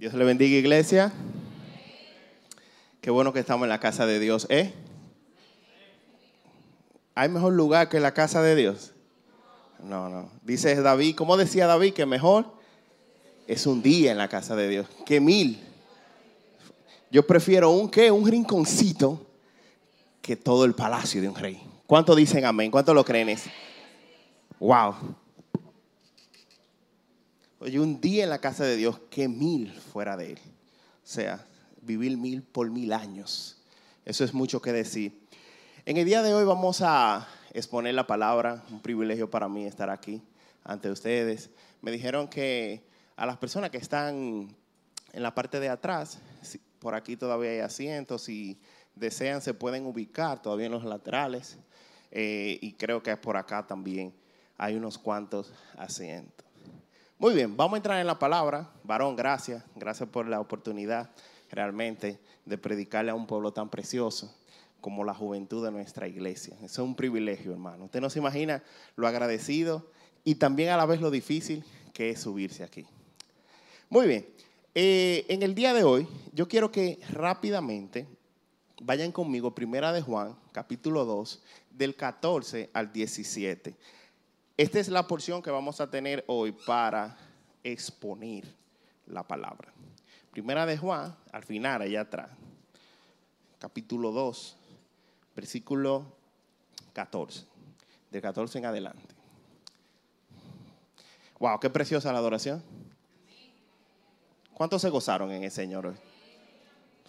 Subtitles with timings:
[0.00, 1.12] Dios le bendiga, iglesia.
[3.02, 4.72] Qué bueno que estamos en la casa de Dios, ¿eh?
[7.14, 8.94] ¿Hay mejor lugar que la casa de Dios?
[9.84, 10.30] No, no.
[10.42, 11.92] Dice David, ¿cómo decía David?
[11.92, 12.46] Que mejor
[13.46, 15.62] es un día en la casa de Dios que mil.
[17.10, 19.26] Yo prefiero un qué, un rinconcito
[20.22, 21.62] que todo el palacio de un rey.
[21.86, 22.70] ¿Cuánto dicen amén?
[22.70, 23.36] ¿Cuánto lo creen?
[24.60, 24.94] Wow.
[27.62, 30.38] Oye, un día en la casa de Dios que mil fuera de él.
[30.38, 31.46] O sea,
[31.82, 33.58] vivir mil por mil años.
[34.06, 35.28] Eso es mucho que decir.
[35.84, 38.64] En el día de hoy vamos a exponer la palabra.
[38.70, 40.22] Un privilegio para mí estar aquí
[40.64, 41.50] ante ustedes.
[41.82, 42.82] Me dijeron que
[43.14, 44.56] a las personas que están
[45.12, 46.18] en la parte de atrás,
[46.78, 48.58] por aquí todavía hay asientos, si
[48.94, 51.58] desean se pueden ubicar todavía en los laterales.
[52.10, 54.14] Eh, y creo que por acá también
[54.56, 56.49] hay unos cuantos asientos.
[57.20, 58.70] Muy bien, vamos a entrar en la palabra.
[58.82, 59.62] Varón, gracias.
[59.76, 61.10] Gracias por la oportunidad
[61.50, 64.34] realmente de predicarle a un pueblo tan precioso
[64.80, 66.54] como la juventud de nuestra iglesia.
[66.62, 67.84] Eso es un privilegio, hermano.
[67.84, 68.62] Usted no se imagina
[68.96, 69.86] lo agradecido
[70.24, 72.86] y también a la vez lo difícil que es subirse aquí.
[73.90, 74.26] Muy bien,
[74.74, 78.08] eh, en el día de hoy yo quiero que rápidamente
[78.80, 83.74] vayan conmigo, primera de Juan, capítulo 2, del 14 al 17.
[84.60, 87.16] Esta es la porción que vamos a tener hoy para
[87.64, 88.44] exponer
[89.06, 89.72] la palabra.
[90.32, 92.28] Primera de Juan, al final, allá atrás,
[93.58, 94.56] capítulo 2,
[95.34, 96.04] versículo
[96.92, 97.46] 14,
[98.10, 99.14] de 14 en adelante.
[101.38, 102.62] Wow, qué preciosa la adoración.
[104.52, 105.96] ¿Cuántos se gozaron en el Señor hoy?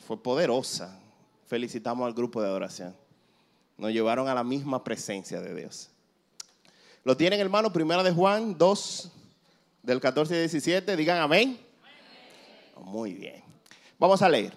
[0.07, 0.97] Fue poderosa.
[1.47, 2.95] Felicitamos al grupo de adoración.
[3.77, 5.91] Nos llevaron a la misma presencia de Dios.
[7.03, 7.73] ¿Lo tienen, hermano?
[7.73, 9.11] Primera de Juan 2,
[9.81, 10.95] del 14 y 17.
[10.95, 11.59] Digan amén.
[12.77, 13.43] Muy bien.
[13.97, 14.55] Vamos a leer.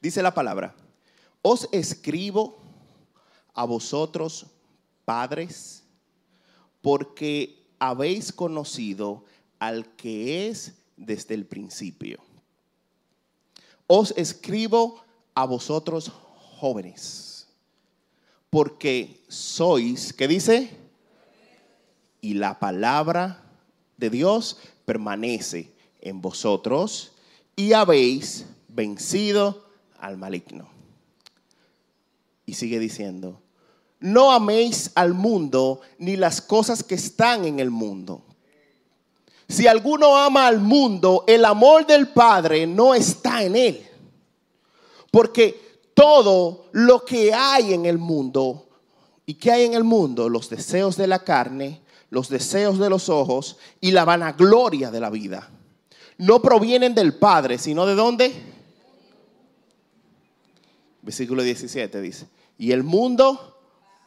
[0.00, 0.72] Dice la palabra.
[1.42, 2.58] Os escribo
[3.54, 4.46] a vosotros,
[5.04, 5.82] padres,
[6.80, 9.24] porque habéis conocido
[9.58, 12.20] al que es desde el principio.
[13.88, 15.02] Os escribo
[15.34, 16.12] a vosotros,
[16.58, 17.48] jóvenes,
[18.48, 20.79] porque sois, ¿qué dice?
[22.20, 23.42] Y la palabra
[23.96, 27.12] de Dios permanece en vosotros
[27.56, 29.66] y habéis vencido
[29.98, 30.68] al maligno.
[32.46, 33.40] Y sigue diciendo,
[34.00, 38.24] no améis al mundo ni las cosas que están en el mundo.
[39.48, 43.86] Si alguno ama al mundo, el amor del Padre no está en él.
[45.10, 48.68] Porque todo lo que hay en el mundo,
[49.26, 50.28] ¿y qué hay en el mundo?
[50.28, 55.10] Los deseos de la carne, los deseos de los ojos y la vanagloria de la
[55.10, 55.48] vida.
[56.18, 58.32] No provienen del Padre, sino de dónde?
[61.02, 62.28] Versículo 17 dice,
[62.58, 63.58] y el mundo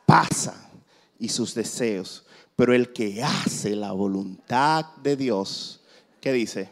[0.06, 0.70] pasa
[1.18, 2.26] y sus deseos,
[2.56, 5.82] pero el que hace la voluntad de Dios,
[6.22, 6.70] ¿qué dice?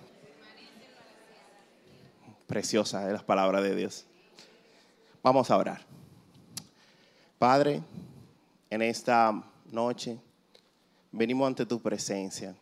[2.45, 4.05] Preciosa es la palabra de Dios.
[5.23, 5.81] Vamos a orar.
[7.39, 7.81] Padre,
[8.69, 10.19] en esta noche
[11.11, 12.55] venimos ante tu presencia.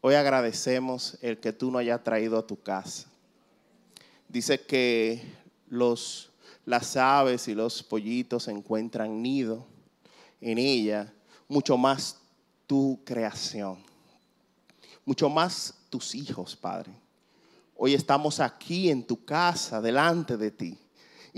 [0.00, 3.08] Hoy agradecemos el que tú nos hayas traído a tu casa.
[4.28, 5.22] Dice que
[5.68, 6.30] los,
[6.64, 9.66] las aves y los pollitos encuentran nido
[10.40, 11.12] en ella,
[11.48, 12.20] mucho más
[12.66, 13.78] tu creación,
[15.04, 16.92] mucho más tus hijos, Padre.
[17.76, 20.78] Hoy estamos aquí en tu casa, delante de ti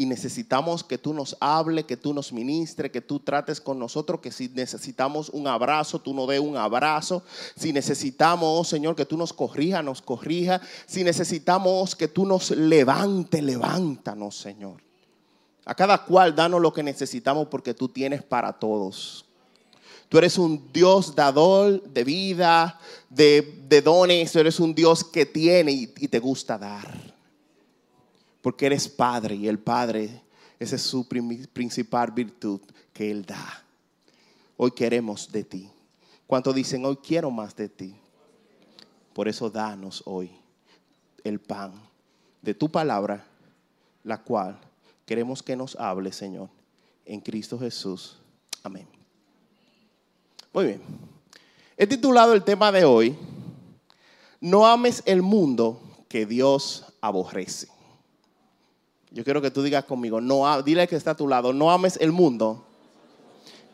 [0.00, 4.20] y necesitamos que tú nos hable, que tú nos ministre, que tú trates con nosotros,
[4.20, 7.22] que si necesitamos un abrazo, tú nos dé un abrazo.
[7.54, 10.62] Si necesitamos, oh Señor, que tú nos corrija, nos corrija.
[10.86, 14.82] Si necesitamos que tú nos levante, levántanos, Señor.
[15.66, 19.26] A cada cual danos lo que necesitamos porque tú tienes para todos.
[20.08, 24.32] Tú eres un Dios dador de vida, de, dones.
[24.32, 27.09] Tú eres un Dios que tiene y te gusta dar
[28.42, 30.22] porque eres Padre y el Padre,
[30.58, 32.60] esa es su principal virtud
[32.92, 33.64] que Él da.
[34.56, 35.70] Hoy queremos de ti.
[36.26, 37.96] ¿Cuántos dicen, hoy quiero más de ti?
[39.12, 40.30] Por eso danos hoy
[41.24, 41.72] el pan
[42.40, 43.26] de tu palabra,
[44.04, 44.58] la cual
[45.04, 46.48] queremos que nos hable, Señor,
[47.04, 48.18] en Cristo Jesús.
[48.62, 48.86] Amén.
[50.52, 50.82] Muy bien.
[51.76, 53.16] He titulado el tema de hoy,
[54.40, 57.68] No ames el mundo que Dios aborrece.
[59.10, 61.98] Yo quiero que tú digas conmigo, no, dile que está a tu lado, no ames
[62.00, 62.64] el mundo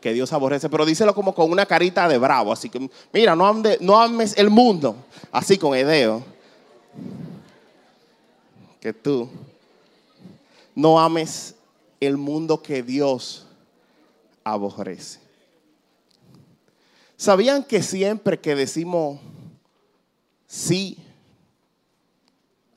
[0.01, 3.61] que Dios aborrece, pero díselo como con una carita de bravo, así que mira, no,
[3.81, 4.95] no ames el mundo,
[5.31, 6.23] así con Edeo.
[8.79, 9.29] que tú
[10.75, 11.55] no ames
[11.99, 13.45] el mundo que Dios
[14.43, 15.19] aborrece.
[17.15, 19.19] ¿Sabían que siempre que decimos
[20.45, 20.97] sí,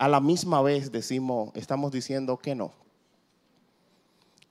[0.01, 2.73] a la misma vez decimos, estamos diciendo que no?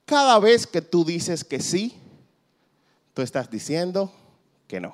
[0.06, 1.98] Cada vez que tú dices que sí,
[3.16, 4.14] tú estás diciendo
[4.68, 4.94] que no.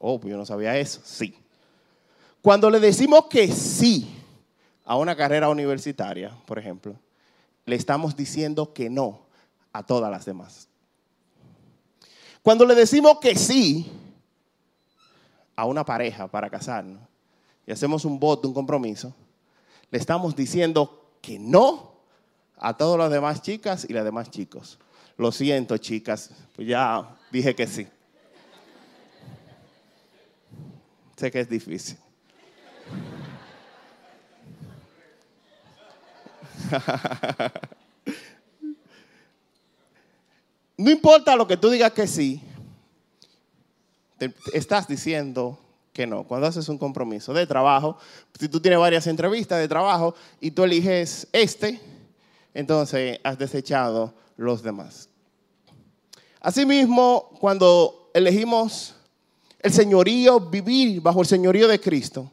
[0.00, 1.00] Oh, yo no sabía eso.
[1.04, 1.36] Sí.
[2.42, 4.12] Cuando le decimos que sí
[4.84, 6.96] a una carrera universitaria, por ejemplo,
[7.64, 9.20] le estamos diciendo que no
[9.72, 10.68] a todas las demás.
[12.42, 13.88] Cuando le decimos que sí
[15.54, 17.08] a una pareja para casarnos
[17.68, 19.14] y hacemos un voto, un compromiso,
[19.90, 22.00] le estamos diciendo que no
[22.56, 24.78] a todas las demás chicas y las demás chicos.
[25.18, 27.86] Lo siento, chicas, pues ya dije que sí.
[31.18, 31.98] Sé que es difícil.
[40.78, 42.40] no importa lo que tú digas que sí,
[44.16, 45.67] te estás diciendo
[45.98, 46.22] que no.
[46.22, 47.98] Cuando haces un compromiso de trabajo,
[48.38, 51.80] si tú tienes varias entrevistas de trabajo y tú eliges este,
[52.54, 55.08] entonces has desechado los demás.
[56.40, 58.94] Asimismo, cuando elegimos
[59.58, 62.30] el señorío, vivir bajo el señorío de Cristo,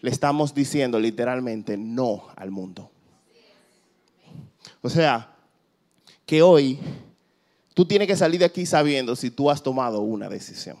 [0.00, 2.90] le estamos diciendo literalmente no al mundo.
[4.82, 5.36] O sea,
[6.26, 6.80] que hoy
[7.74, 10.76] tú tienes que salir de aquí sabiendo si tú has tomado una decisión.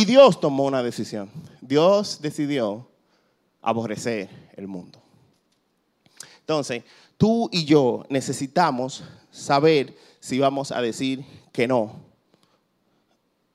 [0.00, 1.30] Y Dios tomó una decisión.
[1.60, 2.88] Dios decidió
[3.60, 4.98] aborrecer el mundo.
[6.38, 6.84] Entonces,
[7.18, 11.96] tú y yo necesitamos saber si vamos a decir que no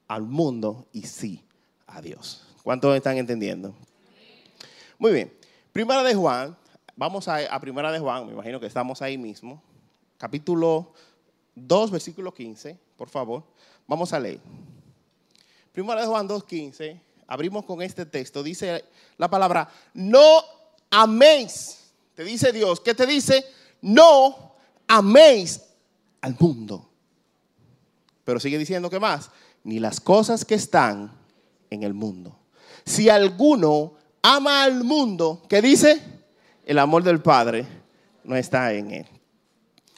[0.07, 1.43] al mundo y sí
[1.87, 2.43] a Dios.
[2.61, 3.73] ¿Cuántos están entendiendo?
[4.99, 5.33] Muy bien.
[5.71, 6.55] Primera de Juan,
[6.95, 9.63] vamos a, Primera de Juan, me imagino que estamos ahí mismo.
[10.19, 10.93] Capítulo
[11.55, 13.43] 2, versículo 15, por favor.
[13.87, 14.39] Vamos a leer.
[15.75, 17.01] Primera de Juan 2, 15.
[17.27, 18.41] Abrimos con este texto.
[18.41, 18.85] Dice
[19.17, 20.41] la palabra, no
[20.89, 21.91] améis.
[22.13, 22.79] Te dice Dios.
[22.79, 23.43] ¿Qué te dice?
[23.81, 24.53] No
[24.87, 25.61] améis
[26.21, 26.89] al mundo.
[28.23, 29.29] Pero sigue diciendo que más,
[29.65, 31.11] ni las cosas que están
[31.69, 32.39] en el mundo.
[32.85, 36.01] Si alguno ama al mundo, ¿qué dice?
[36.65, 37.67] El amor del Padre
[38.23, 39.07] no está en él.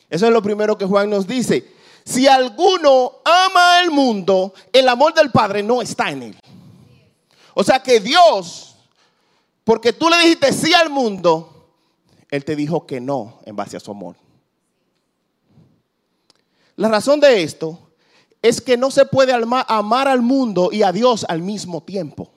[0.10, 1.77] Eso es lo primero que Juan nos dice.
[2.08, 6.40] Si alguno ama al mundo, el amor del Padre no está en él.
[7.54, 8.78] O sea que Dios,
[9.66, 11.68] porque tú le dijiste sí al mundo,
[12.32, 14.16] Él te dijo que no en base a su amor.
[16.78, 17.78] La razón de esto
[18.42, 22.32] es que no se puede amar al mundo y a Dios al mismo tiempo.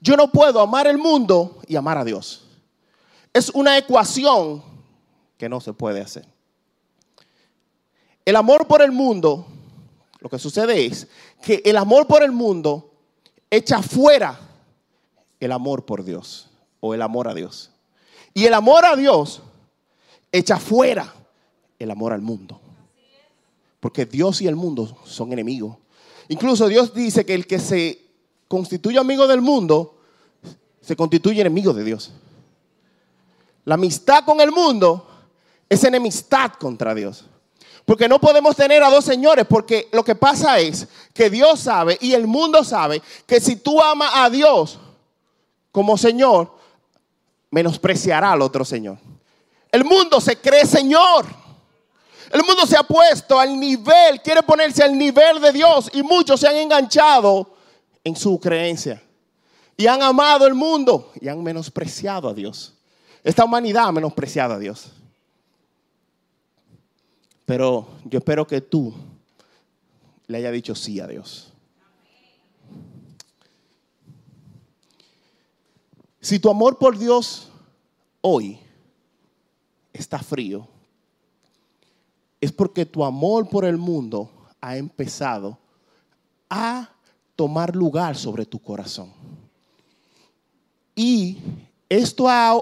[0.00, 2.44] Yo no puedo amar el mundo y amar a Dios.
[3.32, 4.62] Es una ecuación
[5.36, 6.31] que no se puede hacer.
[8.24, 9.46] El amor por el mundo,
[10.20, 11.08] lo que sucede es
[11.42, 12.90] que el amor por el mundo
[13.50, 14.38] echa fuera
[15.40, 16.48] el amor por Dios
[16.80, 17.70] o el amor a Dios.
[18.32, 19.42] Y el amor a Dios
[20.30, 21.12] echa fuera
[21.78, 22.60] el amor al mundo.
[23.80, 25.76] Porque Dios y el mundo son enemigos.
[26.28, 28.00] Incluso Dios dice que el que se
[28.46, 29.98] constituye amigo del mundo,
[30.80, 32.12] se constituye enemigo de Dios.
[33.64, 35.08] La amistad con el mundo
[35.68, 37.24] es enemistad contra Dios.
[37.84, 41.98] Porque no podemos tener a dos señores, porque lo que pasa es que Dios sabe
[42.00, 44.78] y el mundo sabe que si tú amas a Dios
[45.72, 46.52] como Señor,
[47.50, 48.98] menospreciará al otro Señor.
[49.70, 51.26] El mundo se cree Señor.
[52.30, 56.40] El mundo se ha puesto al nivel, quiere ponerse al nivel de Dios y muchos
[56.40, 57.54] se han enganchado
[58.04, 59.02] en su creencia.
[59.76, 62.74] Y han amado el mundo y han menospreciado a Dios.
[63.24, 64.92] Esta humanidad ha menospreciado a Dios.
[67.44, 68.92] Pero yo espero que tú
[70.26, 71.52] le haya dicho sí a Dios.
[76.20, 77.48] Si tu amor por Dios
[78.20, 78.58] hoy
[79.92, 80.68] está frío,
[82.40, 84.30] es porque tu amor por el mundo
[84.60, 85.58] ha empezado
[86.48, 86.88] a
[87.34, 89.12] tomar lugar sobre tu corazón.
[90.94, 91.38] Y
[91.88, 92.56] esto ha,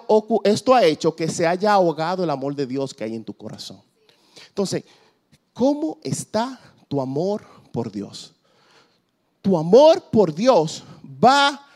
[0.45, 3.35] esto ha hecho que se haya ahogado el amor de Dios que hay en tu
[3.35, 3.81] corazón.
[4.51, 4.85] Entonces,
[5.53, 8.35] ¿cómo está tu amor por Dios?
[9.41, 10.85] Tu amor por Dios
[11.25, 11.67] va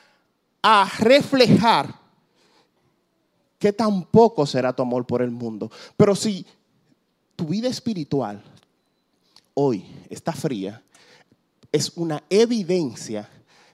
[0.63, 1.95] a reflejar
[3.59, 5.71] que tampoco será tu amor por el mundo.
[5.97, 6.45] Pero si
[7.37, 8.43] tu vida espiritual
[9.55, 10.83] hoy está fría,
[11.73, 13.29] es una evidencia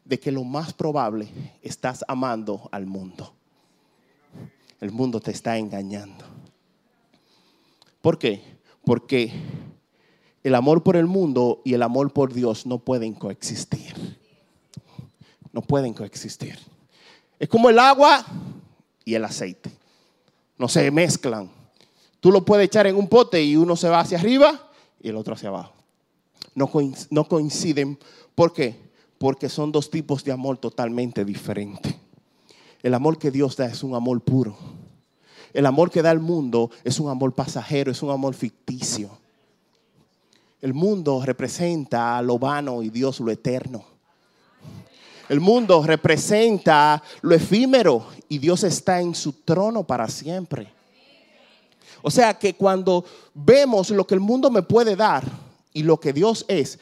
[0.04, 1.28] de que lo más probable
[1.62, 3.34] estás amando al mundo.
[4.80, 6.24] el mundo te está engañando.
[8.00, 8.59] ¿Por qué?
[8.84, 9.32] Porque
[10.42, 14.18] el amor por el mundo y el amor por Dios no pueden coexistir.
[15.52, 16.58] No pueden coexistir.
[17.38, 18.24] Es como el agua
[19.04, 19.70] y el aceite.
[20.56, 21.50] No se mezclan.
[22.20, 24.70] Tú lo puedes echar en un pote y uno se va hacia arriba
[25.00, 25.72] y el otro hacia abajo.
[26.54, 27.98] No coinciden.
[28.34, 28.90] ¿Por qué?
[29.18, 31.94] Porque son dos tipos de amor totalmente diferentes.
[32.82, 34.56] El amor que Dios da es un amor puro.
[35.52, 39.10] El amor que da el mundo es un amor pasajero, es un amor ficticio.
[40.60, 43.84] El mundo representa lo vano y Dios lo eterno.
[45.28, 50.72] El mundo representa lo efímero y Dios está en su trono para siempre.
[52.02, 53.04] O sea que cuando
[53.34, 55.24] vemos lo que el mundo me puede dar
[55.72, 56.78] y lo que Dios es,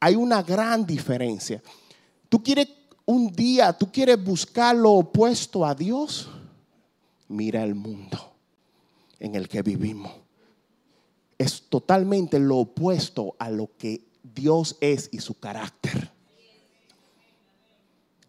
[0.00, 1.62] hay una gran diferencia.
[2.28, 2.68] Tú quieres
[3.04, 6.28] un día, tú quieres buscar lo opuesto a Dios,
[7.30, 8.18] mira el mundo
[9.18, 10.12] en el que vivimos.
[11.38, 16.10] Es totalmente lo opuesto a lo que Dios es y su carácter.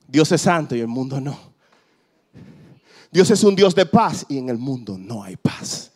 [0.07, 1.37] Dios es santo y el mundo no.
[3.11, 5.91] Dios es un Dios de paz y en el mundo no hay paz.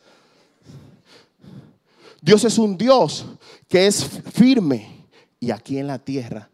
[2.22, 3.26] Dios es un Dios
[3.70, 5.06] que es firme
[5.40, 6.50] y aquí en la tierra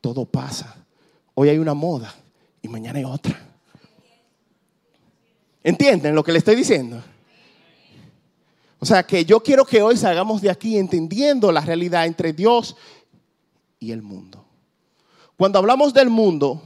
[0.00, 0.74] todo pasa.
[1.34, 2.14] Hoy hay una moda
[2.62, 3.43] y mañana hay otra.
[5.64, 7.02] ¿Entienden lo que le estoy diciendo?
[8.78, 12.76] O sea que yo quiero que hoy salgamos de aquí entendiendo la realidad entre Dios
[13.80, 14.44] y el mundo.
[15.38, 16.60] Cuando hablamos del mundo,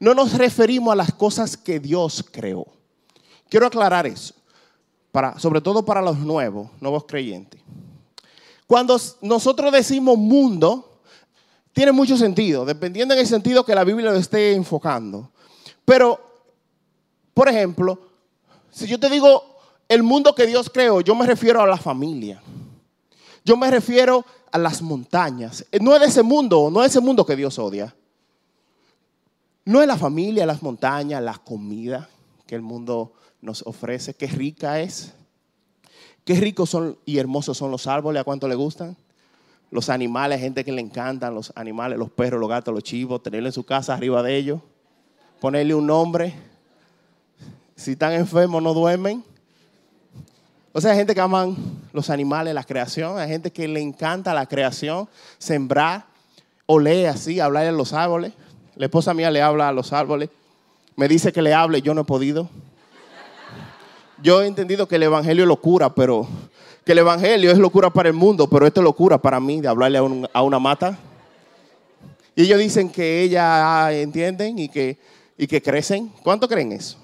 [0.00, 2.66] no nos referimos a las cosas que Dios creó.
[3.50, 4.32] Quiero aclarar eso,
[5.12, 7.60] para, sobre todo para los nuevos, nuevos creyentes.
[8.66, 11.02] Cuando nosotros decimos mundo,
[11.74, 15.30] tiene mucho sentido, dependiendo en el sentido que la Biblia lo esté enfocando.
[15.84, 16.18] Pero,
[17.34, 18.11] por ejemplo,
[18.72, 22.42] si yo te digo el mundo que Dios creó, yo me refiero a la familia.
[23.44, 25.64] Yo me refiero a las montañas.
[25.80, 27.94] No es de ese mundo, no es ese mundo que Dios odia.
[29.64, 32.08] No es la familia, las montañas, la comida
[32.46, 33.12] que el mundo
[33.42, 34.14] nos ofrece.
[34.14, 35.12] Qué rica es.
[36.24, 38.20] Qué ricos son y hermosos son los árboles.
[38.20, 38.96] ¿A cuánto le gustan?
[39.70, 43.48] Los animales, gente que le encantan los animales, los perros, los gatos, los chivos, tenerlo
[43.48, 44.60] en su casa arriba de ellos,
[45.40, 46.51] ponerle un nombre
[47.82, 49.24] si están enfermos no duermen.
[50.72, 51.56] O sea, hay gente que aman
[51.92, 53.18] los animales, la creación.
[53.18, 55.08] Hay gente que le encanta la creación,
[55.38, 56.06] sembrar,
[56.66, 58.32] oler así, hablar a los árboles.
[58.76, 60.30] La esposa mía le habla a los árboles.
[60.96, 62.48] Me dice que le hable, yo no he podido.
[64.22, 66.28] Yo he entendido que el evangelio es locura, pero
[66.84, 69.68] que el evangelio es locura para el mundo, pero esto es locura para mí de
[69.68, 69.98] hablarle
[70.32, 70.96] a, una mata.
[72.36, 74.98] Y ellos dicen que ella entienden y que,
[75.36, 76.12] y que crecen.
[76.22, 77.01] ¿Cuánto creen eso?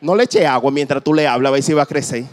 [0.00, 2.24] No le eche agua mientras tú le hablas, a ver si va a crecer.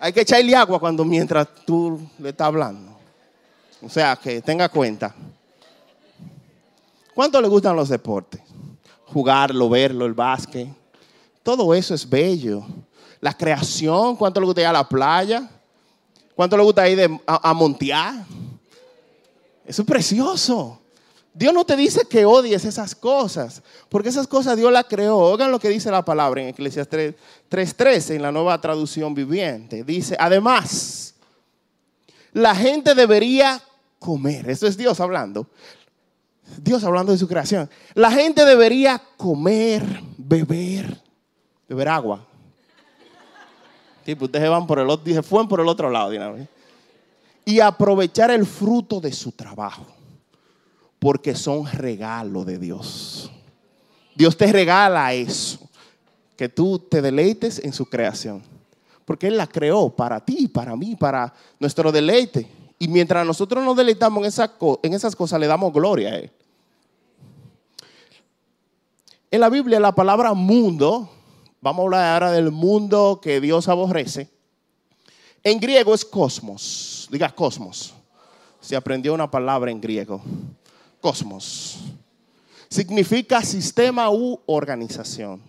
[0.00, 2.98] Hay que echarle agua cuando mientras tú le estás hablando.
[3.80, 5.14] O sea, que tenga cuenta.
[7.14, 8.40] ¿Cuánto le gustan los deportes?
[9.06, 10.68] Jugarlo, verlo, el básquet.
[11.42, 12.64] Todo eso es bello.
[13.20, 15.48] La creación, ¿cuánto le gusta ir a la playa?
[16.34, 18.24] ¿Cuánto le gusta ir a, a montear?
[19.64, 20.81] Eso es precioso.
[21.34, 25.16] Dios no te dice que odies esas cosas, porque esas cosas Dios las creó.
[25.16, 27.14] Oigan lo que dice la palabra en Eclesiastes
[27.50, 29.82] 3:13 en la nueva traducción viviente.
[29.82, 31.14] Dice, además,
[32.32, 33.62] la gente debería
[33.98, 34.50] comer.
[34.50, 35.46] Eso es Dios hablando.
[36.58, 37.70] Dios hablando de su creación.
[37.94, 39.82] La gente debería comer,
[40.18, 41.00] beber,
[41.66, 42.26] beber agua.
[44.04, 46.12] Tipo, ustedes van por el otro, dije, fueron por el otro lado.
[47.46, 50.01] Y aprovechar el fruto de su trabajo
[51.02, 53.28] porque son regalo de Dios.
[54.14, 55.58] Dios te regala eso,
[56.36, 58.40] que tú te deleites en su creación.
[59.04, 62.48] Porque Él la creó para ti, para mí, para nuestro deleite.
[62.78, 66.30] Y mientras nosotros nos deleitamos en, esas cosas, le damos gloria a Él.
[69.28, 71.10] En la Biblia la palabra mundo,
[71.60, 74.30] vamos a hablar ahora del mundo que Dios aborrece.
[75.42, 77.92] En griego es cosmos, diga cosmos.
[78.60, 80.22] Se aprendió una palabra en griego
[81.02, 81.80] cosmos.
[82.70, 85.42] Significa sistema u organización.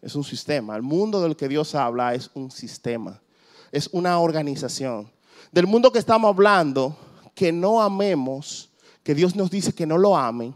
[0.00, 0.74] Es un sistema.
[0.74, 3.20] El mundo del que Dios habla es un sistema.
[3.70, 5.08] Es una organización.
[5.52, 6.96] Del mundo que estamos hablando,
[7.36, 8.70] que no amemos,
[9.04, 10.52] que Dios nos dice que no lo amen,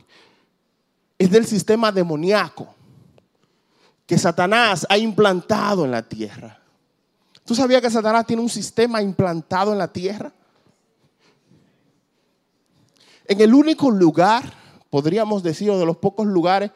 [1.18, 2.74] es del sistema demoníaco
[4.06, 6.60] que Satanás ha implantado en la tierra.
[7.44, 10.32] ¿Tú sabías que Satanás tiene un sistema implantado en la tierra?
[13.28, 14.44] En el único lugar,
[14.90, 16.70] podríamos decir, o de los pocos lugares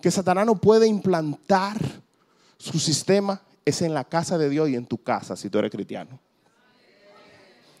[0.00, 1.76] que Satanás no puede implantar
[2.58, 5.70] su sistema es en la casa de Dios y en tu casa, si tú eres
[5.70, 6.18] cristiano.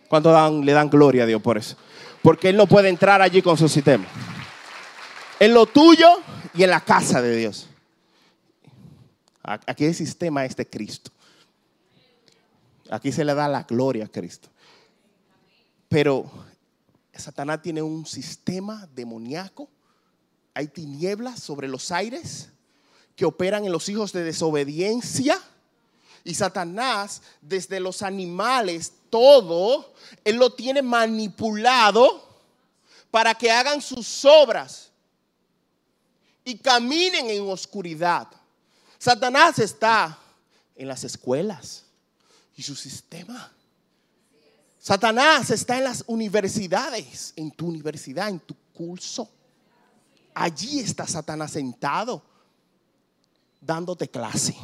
[0.08, 1.76] ¿Cuánto dan, le dan gloria a Dios por eso?
[2.22, 4.04] Porque Él no puede entrar allí con su sistema.
[5.40, 6.08] En lo tuyo
[6.54, 7.68] y en la casa de Dios.
[9.42, 11.10] Aquí el sistema es de Cristo.
[12.90, 14.48] Aquí se le da la gloria a Cristo.
[15.88, 16.30] Pero
[17.20, 19.68] Satanás tiene un sistema demoníaco.
[20.54, 22.48] Hay tinieblas sobre los aires
[23.14, 25.40] que operan en los hijos de desobediencia.
[26.24, 29.92] Y Satanás, desde los animales, todo,
[30.24, 32.28] él lo tiene manipulado
[33.10, 34.90] para que hagan sus obras
[36.44, 38.28] y caminen en oscuridad.
[38.98, 40.18] Satanás está
[40.74, 41.84] en las escuelas
[42.56, 43.52] y su sistema.
[44.82, 49.30] Satanás está en las universidades, en tu universidad, en tu curso.
[50.34, 52.20] Allí está Satanás sentado,
[53.60, 54.56] dándote clase.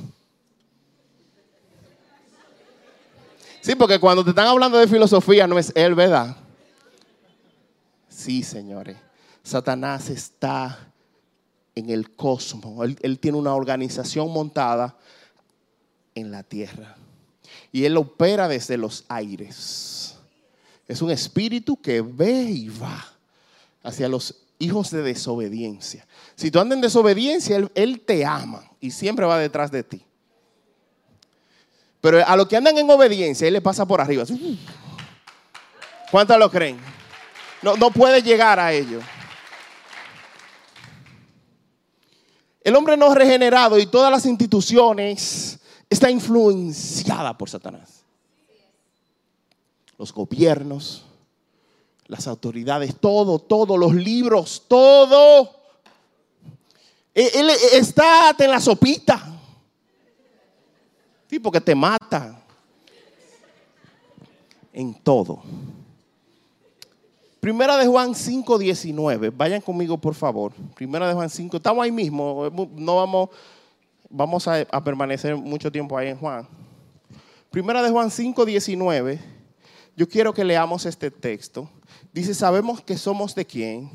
[3.60, 6.37] Sí, porque cuando te están hablando de filosofía no es él, ¿verdad?
[8.08, 8.96] Sí, señores.
[9.44, 10.92] Satanás está
[11.76, 12.88] en el cosmos.
[13.02, 14.96] Él, tiene una organización montada
[16.16, 16.96] en la tierra.
[17.72, 20.16] Y él opera desde los aires.
[20.87, 23.06] Es un espíritu que ve y va
[23.82, 26.06] hacia los hijos de desobediencia.
[26.34, 30.02] Si tú andas en desobediencia, él, te ama y siempre va detrás de ti.
[32.00, 34.25] Pero a los que andan en obediencia, Él le pasa por arriba.
[36.10, 36.78] ¿Cuántos lo creen?
[37.60, 39.02] No, no puede llegar a ellos.
[42.62, 45.58] El hombre no regenerado y todas las instituciones
[45.88, 48.04] está influenciada por Satanás.
[49.97, 51.04] Los gobiernos,
[52.07, 55.50] las autoridades, todo, todos los libros, todo.
[57.14, 59.35] Él está en la sopita.
[61.29, 62.40] Sí, porque te mata
[64.72, 65.42] en todo.
[67.40, 69.31] Primera de Juan 5, 19.
[69.31, 70.53] Vayan conmigo, por favor.
[70.74, 71.57] Primera de Juan 5.
[71.57, 72.48] Estamos ahí mismo.
[72.74, 73.31] No vamos,
[74.11, 76.49] vamos a, a permanecer mucho tiempo ahí en Juan.
[77.51, 79.18] Primera de Juan 5, 19.
[79.97, 81.68] Yo quiero que leamos este texto.
[82.12, 83.90] Dice, sabemos que somos de quién.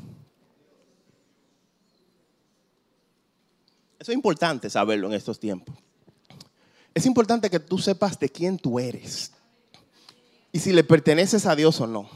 [3.98, 5.74] Eso es importante saberlo en estos tiempos
[6.94, 9.32] es importante que tú sepas de quién tú eres
[10.52, 12.08] y si le perteneces a Dios o no.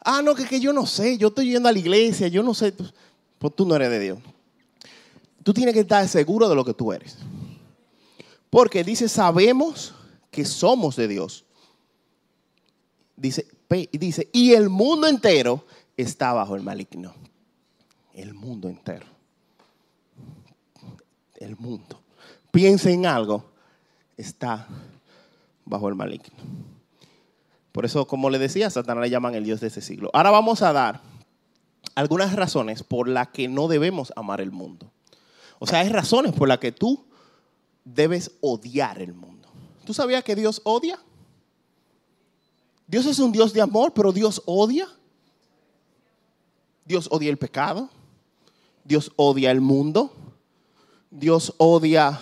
[0.00, 2.52] Ah, no, que, que yo no sé, yo estoy yendo a la iglesia, yo no
[2.52, 2.74] sé,
[3.38, 4.18] pues tú no eres de Dios.
[5.44, 7.16] Tú tienes que estar seguro de lo que tú eres.
[8.56, 9.92] Porque dice, sabemos
[10.30, 11.44] que somos de Dios.
[13.14, 13.46] Dice,
[13.92, 17.12] dice, y el mundo entero está bajo el maligno.
[18.14, 19.04] El mundo entero.
[21.34, 22.00] El mundo.
[22.50, 23.44] Piensa en algo
[24.16, 24.66] está
[25.66, 26.38] bajo el maligno.
[27.72, 30.08] Por eso, como le decía, Satanás le llaman el Dios de ese siglo.
[30.14, 31.02] Ahora vamos a dar
[31.94, 34.90] algunas razones por las que no debemos amar el mundo.
[35.58, 37.04] O sea, hay razones por las que tú
[37.86, 39.48] debes odiar el mundo.
[39.84, 40.98] ¿Tú sabías que Dios odia?
[42.86, 44.88] Dios es un Dios de amor, pero Dios odia.
[46.84, 47.88] Dios odia el pecado.
[48.84, 50.12] Dios odia el mundo.
[51.10, 52.20] Dios odia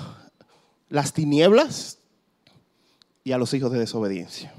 [0.90, 1.98] las tinieblas
[3.24, 4.54] y a los hijos de desobediencia.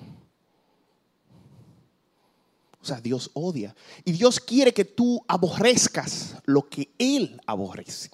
[2.82, 3.76] O sea, Dios odia.
[4.04, 8.12] Y Dios quiere que tú aborrezcas lo que Él aborrece.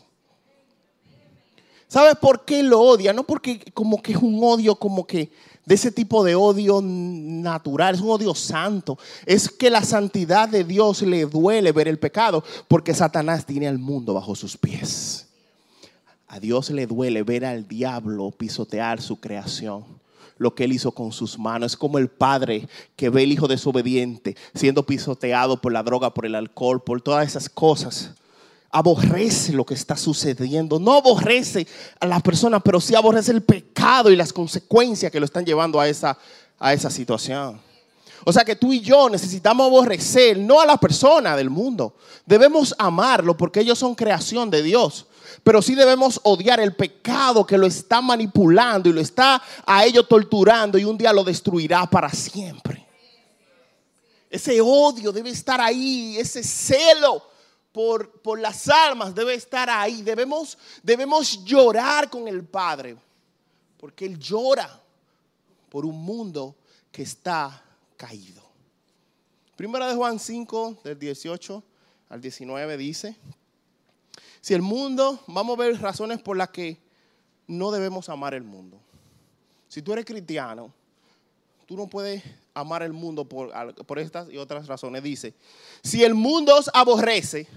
[1.91, 3.11] ¿Sabes por qué lo odia?
[3.11, 5.29] No porque como que es un odio como que
[5.65, 8.97] de ese tipo de odio natural, es un odio santo.
[9.25, 13.77] Es que la santidad de Dios le duele ver el pecado porque Satanás tiene al
[13.77, 15.27] mundo bajo sus pies.
[16.29, 19.83] A Dios le duele ver al diablo pisotear su creación.
[20.37, 21.73] Lo que él hizo con sus manos.
[21.73, 26.25] Es como el padre que ve al hijo desobediente siendo pisoteado por la droga, por
[26.25, 28.13] el alcohol, por todas esas cosas.
[28.71, 30.79] Aborrece lo que está sucediendo.
[30.79, 31.67] No aborrece
[31.99, 35.79] a la persona, pero sí aborrece el pecado y las consecuencias que lo están llevando
[35.79, 36.17] a esa,
[36.57, 37.59] a esa situación.
[38.23, 41.95] O sea que tú y yo necesitamos aborrecer no a la persona del mundo.
[42.25, 45.07] Debemos amarlo porque ellos son creación de Dios.
[45.43, 50.03] Pero sí debemos odiar el pecado que lo está manipulando y lo está a ello
[50.03, 52.85] torturando y un día lo destruirá para siempre.
[54.29, 57.30] Ese odio debe estar ahí, ese celo
[57.71, 60.01] por, por las almas debe estar ahí.
[60.01, 62.97] Debemos, debemos llorar con el Padre,
[63.77, 64.81] porque Él llora
[65.69, 66.55] por un mundo
[66.91, 67.63] que está
[67.95, 68.41] caído.
[69.55, 71.63] Primera de Juan 5, del 18
[72.09, 73.15] al 19 dice,
[74.41, 76.77] Si el mundo, vamos a ver razones por las que
[77.47, 78.79] no debemos amar el mundo.
[79.67, 80.73] Si tú eres cristiano,
[81.65, 83.51] tú no puedes amar el mundo por,
[83.85, 85.03] por estas y otras razones.
[85.03, 85.33] Dice,
[85.83, 87.47] si el mundo os aborrece,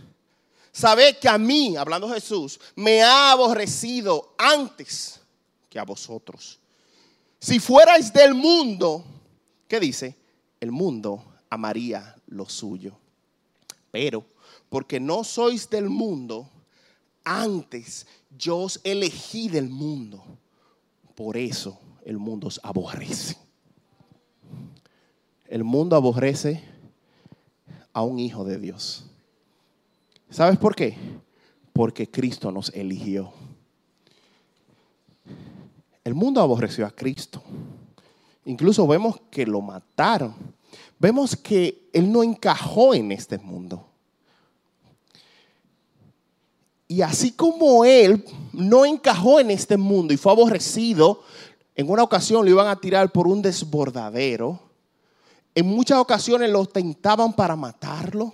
[0.72, 5.20] sabed que a mí, hablando Jesús, me ha aborrecido antes
[5.68, 6.58] que a vosotros.
[7.38, 9.04] Si fuerais del mundo,
[9.68, 10.16] ¿qué dice?
[10.60, 12.96] El mundo amaría lo suyo.
[13.90, 14.24] Pero
[14.68, 16.48] porque no sois del mundo,
[17.22, 20.24] antes yo os elegí del mundo.
[21.14, 23.43] Por eso el mundo os aborrece.
[25.54, 26.64] El mundo aborrece
[27.92, 29.04] a un hijo de Dios.
[30.28, 30.98] ¿Sabes por qué?
[31.72, 33.32] Porque Cristo nos eligió.
[36.02, 37.40] El mundo aborreció a Cristo.
[38.46, 40.34] Incluso vemos que lo mataron.
[40.98, 43.86] Vemos que Él no encajó en este mundo.
[46.88, 51.22] Y así como Él no encajó en este mundo y fue aborrecido,
[51.76, 54.63] en una ocasión lo iban a tirar por un desbordadero.
[55.54, 58.32] En muchas ocasiones lo tentaban para matarlo.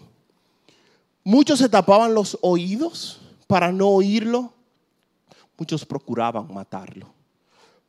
[1.22, 4.54] Muchos se tapaban los oídos para no oírlo.
[5.58, 7.12] Muchos procuraban matarlo.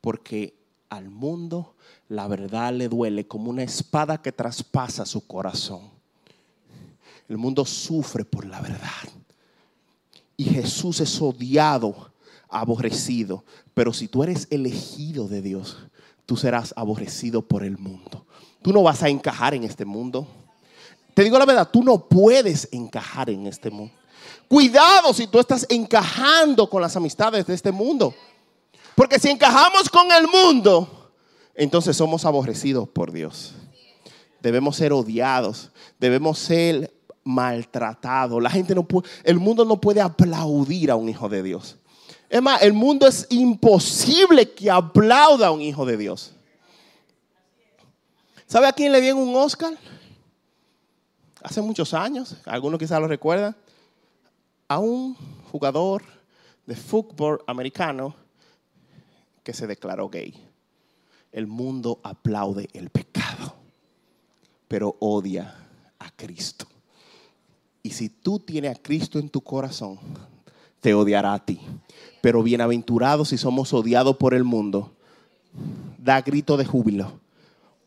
[0.02, 0.54] Porque
[0.90, 1.76] al mundo
[2.10, 5.82] la verdad le duele como una espada que traspasa su corazón.
[7.30, 9.08] El mundo sufre por la verdad.
[10.36, 12.12] Y Jesús es odiado,
[12.50, 13.46] aborrecido.
[13.74, 15.78] Pero si tú eres elegido de Dios,
[16.32, 18.26] tú serás aborrecido por el mundo.
[18.62, 20.26] Tú no vas a encajar en este mundo.
[21.14, 23.94] Te digo la verdad, tú no puedes encajar en este mundo.
[24.48, 28.16] Cuidado si tú estás encajando con las amistades de este mundo.
[28.96, 31.12] Porque si encajamos con el mundo,
[31.54, 33.54] entonces somos aborrecidos por Dios.
[34.40, 36.94] Debemos ser odiados, debemos ser
[37.26, 38.42] maltratados.
[38.42, 41.81] La gente no puede, el mundo no puede aplaudir a un hijo de Dios.
[42.32, 46.32] Es más, el mundo es imposible que aplauda a un hijo de Dios.
[48.48, 49.74] ¿Sabe a quién le dieron un Oscar?
[51.44, 53.54] Hace muchos años, algunos quizás lo recuerdan,
[54.70, 55.14] a un
[55.52, 56.04] jugador
[56.66, 58.16] de fútbol americano
[59.44, 60.34] que se declaró gay.
[61.34, 63.56] El mundo aplaude el pecado,
[64.70, 65.54] pero odia
[66.00, 66.66] a Cristo.
[67.84, 70.00] Y si tú tienes a Cristo en tu corazón,
[70.82, 71.62] te odiará a ti.
[72.22, 74.92] Pero bienaventurados si somos odiados por el mundo,
[75.98, 77.20] da grito de júbilo,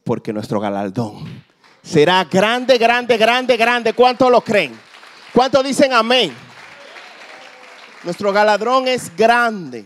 [0.05, 1.45] porque nuestro galardón
[1.83, 3.93] será grande, grande, grande, grande.
[3.93, 4.73] ¿Cuántos lo creen?
[5.33, 6.33] ¿Cuántos dicen amén?
[8.03, 9.85] Nuestro galardón es grande.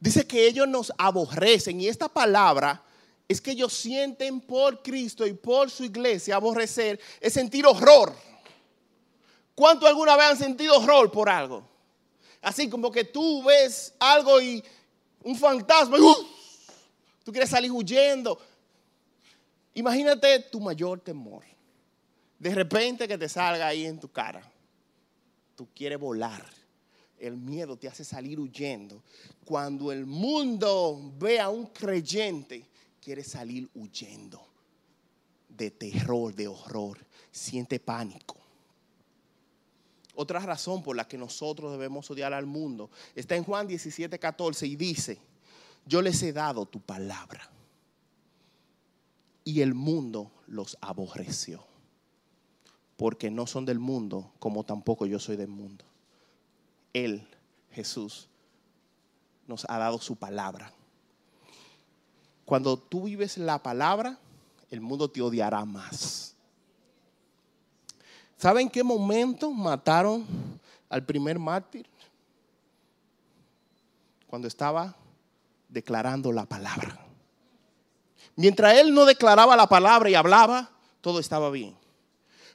[0.00, 2.82] Dice que ellos nos aborrecen y esta palabra
[3.26, 8.14] es que ellos sienten por Cristo y por su iglesia aborrecer es sentir horror.
[9.58, 11.68] ¿Cuánto alguna vez han sentido horror por algo?
[12.40, 14.62] Así como que tú ves algo y
[15.24, 16.14] un fantasma y ¡uh!
[17.24, 18.38] tú quieres salir huyendo.
[19.74, 21.44] Imagínate tu mayor temor.
[22.38, 24.48] De repente que te salga ahí en tu cara.
[25.56, 26.46] Tú quieres volar
[27.18, 29.02] el miedo te hace salir huyendo.
[29.44, 32.64] Cuando el mundo ve a un creyente,
[33.00, 34.46] quiere salir huyendo
[35.48, 38.37] de terror, de horror, siente pánico.
[40.20, 44.66] Otra razón por la que nosotros debemos odiar al mundo está en Juan 17, 14
[44.66, 45.20] y dice,
[45.86, 47.48] yo les he dado tu palabra
[49.44, 51.62] y el mundo los aborreció,
[52.96, 55.84] porque no son del mundo como tampoco yo soy del mundo.
[56.92, 57.24] Él,
[57.70, 58.28] Jesús,
[59.46, 60.72] nos ha dado su palabra.
[62.44, 64.18] Cuando tú vives la palabra,
[64.68, 66.34] el mundo te odiará más.
[68.38, 70.24] ¿Saben qué momento mataron
[70.88, 71.86] al primer mártir?
[74.28, 74.94] Cuando estaba
[75.68, 76.98] declarando la palabra.
[78.36, 80.70] Mientras él no declaraba la palabra y hablaba,
[81.00, 81.76] todo estaba bien.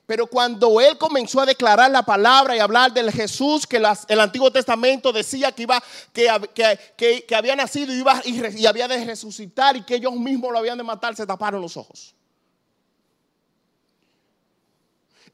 [0.06, 4.52] Pero cuando él comenzó a declarar la palabra y hablar del Jesús que el Antiguo
[4.52, 9.84] Testamento decía que, iba, que, que, había nacido y, iba, y, había de resucitar y
[9.84, 12.16] que ellos mismos lo habían de matar, se taparon los ojos.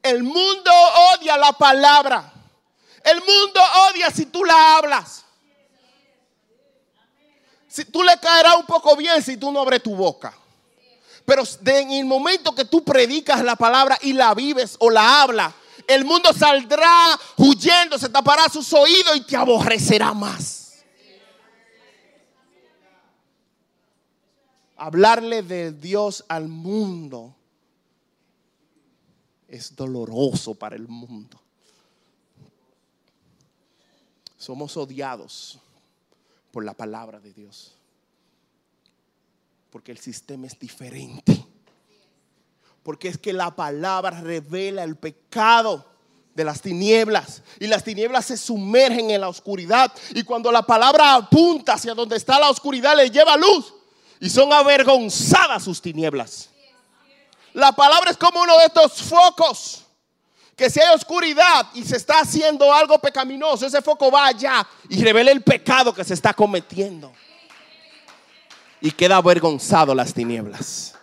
[0.02, 0.70] El mundo
[1.14, 2.32] odia la palabra.
[3.04, 3.60] El mundo
[3.90, 5.24] odia si tú la hablas.
[7.68, 10.34] Si tú le caerás un poco bien si tú no abres tu boca.
[11.24, 15.54] Pero en el momento que tú predicas la palabra y la vives o la hablas,
[15.86, 20.84] el mundo saldrá huyendo, se tapará sus oídos y te aborrecerá más.
[24.76, 27.36] Hablarle de Dios al mundo
[29.50, 31.40] es doloroso para el mundo.
[34.40, 35.58] somos odiados
[36.50, 37.74] por la palabra de Dios.
[39.70, 41.46] Porque el sistema es diferente.
[42.82, 45.86] Porque es que la palabra revela el pecado
[46.34, 47.42] de las tinieblas.
[47.60, 49.92] Y las tinieblas se sumergen en la oscuridad.
[50.14, 53.74] Y cuando la palabra apunta hacia donde está la oscuridad, le lleva luz.
[54.20, 56.49] Y son avergonzadas sus tinieblas.
[57.52, 59.84] La palabra es como uno de estos focos.
[60.56, 65.02] Que si hay oscuridad y se está haciendo algo pecaminoso, ese foco va allá y
[65.02, 67.12] revela el pecado que se está cometiendo.
[68.80, 70.94] Y queda avergonzado las tinieblas.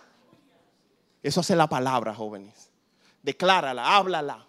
[1.22, 2.70] Eso hace la palabra, jóvenes.
[3.22, 4.46] Declárala, háblala.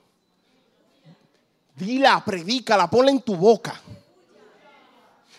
[1.75, 3.81] Dila, predícala, ponla en tu boca.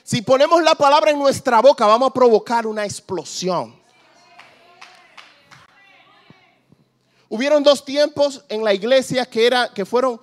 [0.02, 3.79] Si ponemos la palabra en nuestra boca, vamos a provocar una explosión.
[7.32, 10.20] Hubieron dos tiempos en la iglesia que, era, que fueron,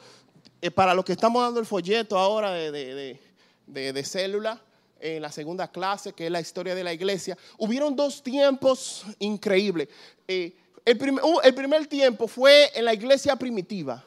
[0.62, 3.17] eh, para los que estamos dando el folleto ahora de,
[3.65, 4.62] de, célula,
[5.00, 9.88] en la segunda clase, que es la historia de la iglesia, hubieron dos tiempos increíbles.
[10.28, 14.04] Eh, el, primer, el primer tiempo fue en la iglesia primitiva.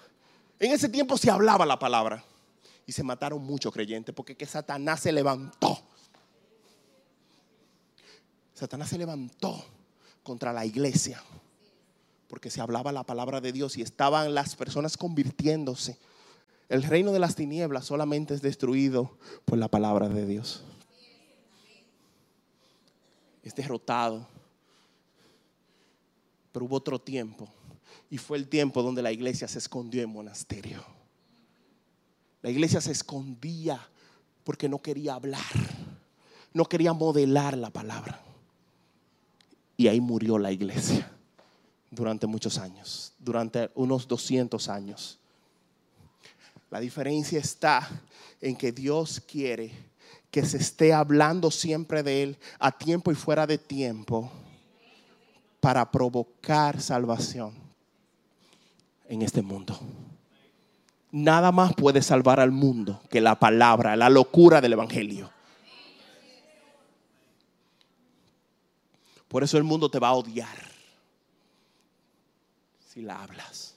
[0.58, 2.22] En ese tiempo se hablaba la palabra.
[2.84, 5.80] Y se mataron muchos creyentes porque que Satanás se levantó.
[8.52, 9.64] Satanás se levantó
[10.22, 11.22] contra la iglesia.
[12.30, 15.98] Porque se hablaba la palabra de Dios y estaban las personas convirtiéndose.
[16.70, 20.62] El reino de las tinieblas solamente es destruido por la palabra de Dios.
[23.42, 24.28] Es derrotado
[26.52, 27.48] pero hubo otro tiempo.
[28.08, 30.84] Y fue el tiempo donde la iglesia se escondió en monasterio.
[32.42, 33.80] La iglesia se escondía
[34.42, 35.40] porque no quería hablar.
[36.52, 38.20] No quería modelar la palabra.
[39.76, 41.10] Y ahí murió la iglesia
[41.90, 45.18] durante muchos años, durante unos 200 años.
[46.70, 47.88] La diferencia está
[48.40, 49.72] en que Dios quiere
[50.30, 54.30] que se esté hablando siempre de Él a tiempo y fuera de tiempo
[55.58, 57.54] para provocar salvación
[59.08, 59.78] en este mundo.
[61.10, 65.30] Nada más puede salvar al mundo que la palabra, la locura del Evangelio.
[69.26, 70.69] Por eso el mundo te va a odiar
[72.90, 73.74] si la hablas.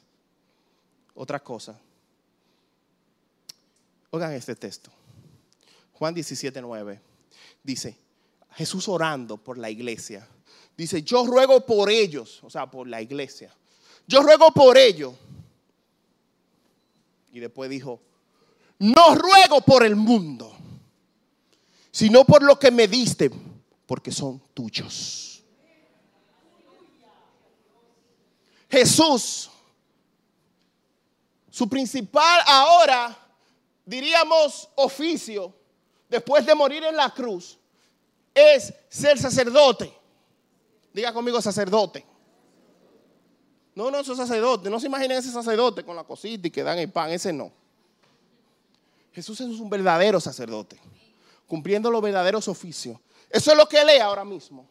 [1.13, 1.77] Otra cosa.
[4.09, 4.89] Oigan este texto.
[5.93, 6.99] Juan 17, 9.
[7.61, 7.97] Dice,
[8.51, 10.27] Jesús orando por la iglesia
[10.75, 13.53] Dice, yo ruego por ellos, o sea, por la iglesia.
[14.07, 15.13] Yo ruego por ellos.
[17.31, 18.01] Y después dijo,
[18.79, 20.55] no ruego por el mundo,
[21.91, 23.31] sino por lo que me diste,
[23.85, 25.32] porque son tuyos.
[28.73, 29.51] Jesús,
[31.51, 33.15] su principal ahora,
[33.85, 35.53] diríamos, oficio,
[36.09, 37.59] después de morir en la cruz,
[38.33, 39.93] es ser sacerdote.
[40.91, 42.03] Diga conmigo sacerdote.
[43.75, 44.71] No, no, es sacerdote.
[44.71, 47.11] No se imaginen ese sacerdote con la cosita y que dan el pan.
[47.11, 47.51] Ese no.
[49.11, 50.79] Jesús es un verdadero sacerdote.
[51.47, 52.97] Cumpliendo los verdaderos oficios.
[53.29, 54.67] Eso es lo que él es ahora mismo.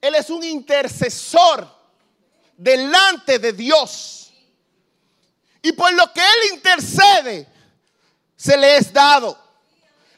[0.00, 1.77] Él es un intercesor
[2.58, 4.30] delante de Dios.
[5.62, 7.48] Y por lo que él intercede,
[8.36, 9.38] se le es dado.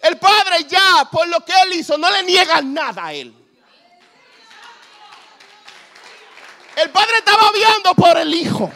[0.00, 3.36] El Padre ya, por lo que él hizo, no le niega nada a él.
[6.76, 8.70] El padre estaba viendo por el hijo.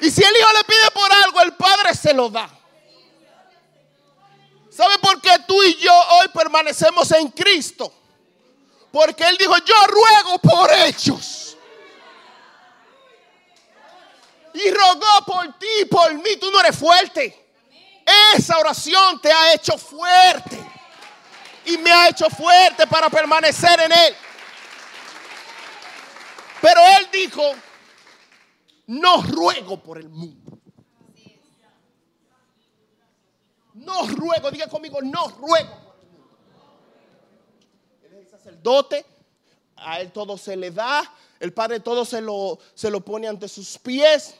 [0.00, 2.48] Y si el hijo le pide por algo, el padre se lo da.
[4.70, 7.92] ¿Sabe por qué tú y yo hoy permanecemos en Cristo?
[8.90, 11.43] Porque Él dijo, yo ruego por ellos.
[14.54, 16.36] Y rogó por ti y por mí.
[16.40, 17.44] Tú no eres fuerte.
[18.34, 20.58] Esa oración te ha hecho fuerte.
[21.66, 24.14] Y me ha hecho fuerte para permanecer en Él.
[26.60, 27.42] Pero él dijo,
[28.86, 30.58] no ruego por el mundo.
[33.74, 36.38] No ruego, diga conmigo, no ruego por el mundo.
[38.02, 39.04] Él es el sacerdote,
[39.76, 43.48] a él todo se le da, el Padre todo se lo, se lo pone ante
[43.48, 44.34] sus pies,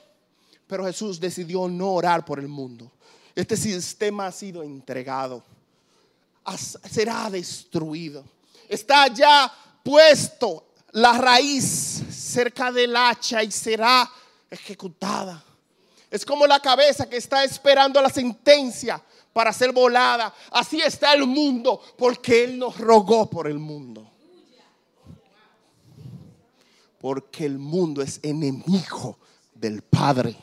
[0.66, 2.90] pero Jesús decidió no orar por el mundo.
[3.34, 5.42] Este sistema ha sido entregado,
[6.90, 8.24] será destruido,
[8.68, 14.10] está ya puesto la raíz cerca del hacha y será
[14.50, 15.42] ejecutada.
[16.10, 20.32] Es como la cabeza que está esperando la sentencia para ser volada.
[20.52, 24.08] Así está el mundo porque Él nos rogó por el mundo.
[27.00, 29.18] Porque el mundo es enemigo
[29.52, 30.36] del Padre.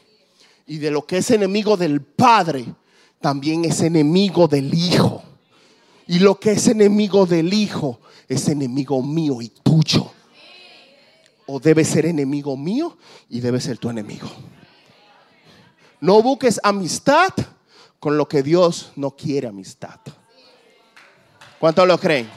[0.71, 2.63] Y de lo que es enemigo del Padre,
[3.19, 5.21] también es enemigo del Hijo.
[6.07, 10.09] Y lo que es enemigo del Hijo es enemigo mío y tuyo.
[11.45, 14.29] O debe ser enemigo mío y debe ser tu enemigo.
[15.99, 17.33] No busques amistad
[17.99, 19.99] con lo que Dios no quiere amistad.
[21.59, 22.29] ¿Cuántos lo creen?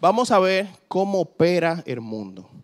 [0.00, 2.61] Vamos a ver cómo opera el mundo.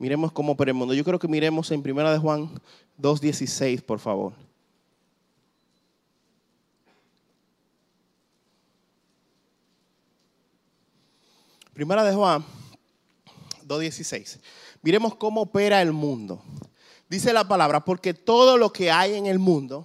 [0.00, 0.94] Miremos cómo opera el mundo.
[0.94, 2.50] Yo creo que miremos en Primera de Juan
[2.98, 4.32] 2.16, por favor.
[11.74, 12.42] Primera de Juan
[13.66, 14.40] 2.16.
[14.80, 16.42] Miremos cómo opera el mundo.
[17.10, 19.84] Dice la palabra, porque todo lo que hay en el mundo,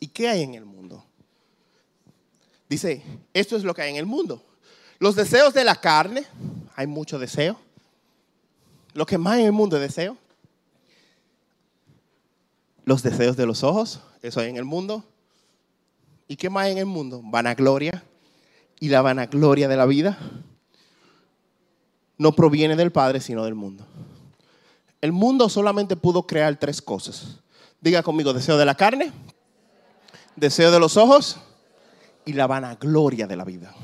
[0.00, 1.02] ¿y qué hay en el mundo?
[2.68, 4.44] Dice, esto es lo que hay en el mundo.
[4.98, 6.26] Los deseos de la carne,
[6.76, 7.58] hay mucho deseo.
[8.94, 10.16] Lo que más en el mundo es deseo.
[12.84, 15.04] Los deseos de los ojos, eso hay en el mundo.
[16.28, 17.20] ¿Y qué más hay en el mundo?
[17.22, 18.04] Vanagloria.
[18.80, 20.18] Y la vanagloria de la vida
[22.18, 23.84] no proviene del Padre, sino del mundo.
[25.00, 27.38] El mundo solamente pudo crear tres cosas.
[27.80, 29.12] Diga conmigo, deseo de la carne,
[30.36, 31.36] deseo de los ojos
[32.24, 33.74] y la vanagloria de la vida.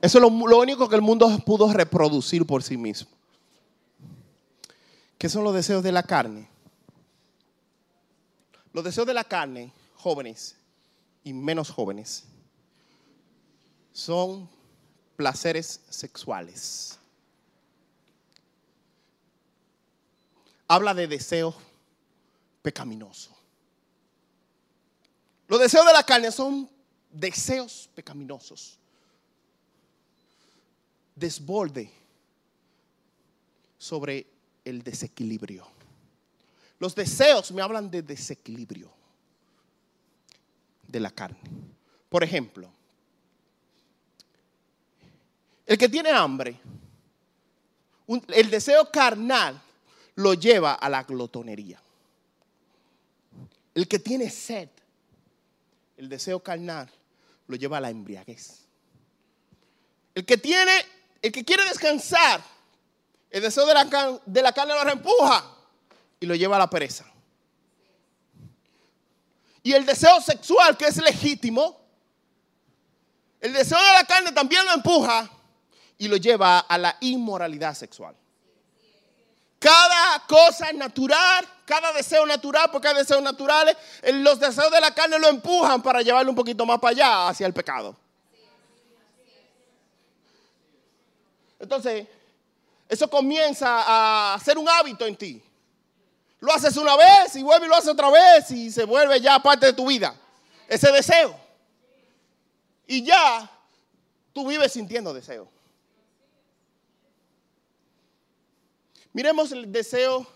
[0.00, 3.13] Eso es lo, único que el mundo pudo reproducir por sí mismo.
[5.24, 6.46] ¿Qué son los deseos de la carne?
[8.74, 10.54] Los deseos de la carne, jóvenes
[11.22, 12.24] y menos jóvenes,
[13.94, 14.46] son
[15.16, 16.98] placeres sexuales.
[20.68, 21.54] habla de deseo
[22.60, 23.34] pecaminoso.
[25.48, 26.68] Los deseos de la carne son
[27.10, 28.78] deseos pecaminosos.
[31.16, 31.90] Desborde
[33.78, 34.33] sobre
[34.64, 35.66] el desequilibrio.
[36.78, 38.90] Los deseos me hablan de desequilibrio
[40.88, 41.38] de la carne.
[42.08, 42.70] Por ejemplo,
[45.66, 46.60] el que tiene hambre,
[48.28, 49.60] el deseo carnal
[50.16, 51.80] lo lleva a la glotonería.
[53.74, 54.68] El que tiene sed,
[55.96, 56.88] el deseo carnal,
[57.48, 58.60] lo lleva a la embriaguez.
[60.14, 60.72] El que tiene,
[61.20, 62.44] el que quiere descansar,
[63.34, 63.74] el deseo de
[64.42, 65.44] la, carne lo reempuja
[66.20, 67.04] y lo lleva a la pereza.
[69.60, 71.80] Y el deseo sexual, que es legítimo,
[73.40, 75.28] el deseo de la carne también lo empuja
[75.98, 78.14] y lo lleva a la inmoralidad sexual.
[79.58, 83.76] Cada cosa natural, cada deseo natural, porque hay deseos naturales,
[84.12, 87.48] los deseos de la carne lo empujan para llevarlo un poquito más para allá, hacia
[87.48, 87.96] el pecado.
[91.58, 92.06] Entonces,
[92.88, 95.42] eso comienza a ser un hábito en ti.
[96.40, 99.38] Lo haces una vez y vuelve y lo haces otra vez y se vuelve ya
[99.38, 100.14] parte de tu vida.
[100.68, 101.34] Ese deseo.
[102.86, 103.50] Y ya
[104.32, 105.48] tú vives sintiendo deseo.
[109.14, 110.26] Miremos el deseo,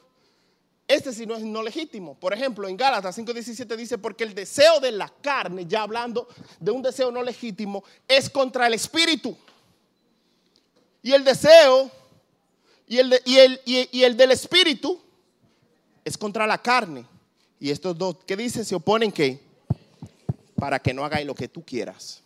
[0.87, 2.15] este si no es no legítimo.
[2.15, 6.29] Por ejemplo, en Gálatas 5:17 dice, porque el deseo de la carne, ya hablando
[6.61, 9.37] de un deseo no legítimo, es contra el espíritu.
[11.03, 11.91] Y el deseo
[12.89, 12.99] y
[14.03, 15.01] el, del espíritu
[16.05, 17.05] es contra la carne.
[17.61, 18.65] Y estos dos, ¿qué dice?
[18.65, 19.41] Se oponen que
[20.55, 22.23] para que no hagáis lo que tú quieras.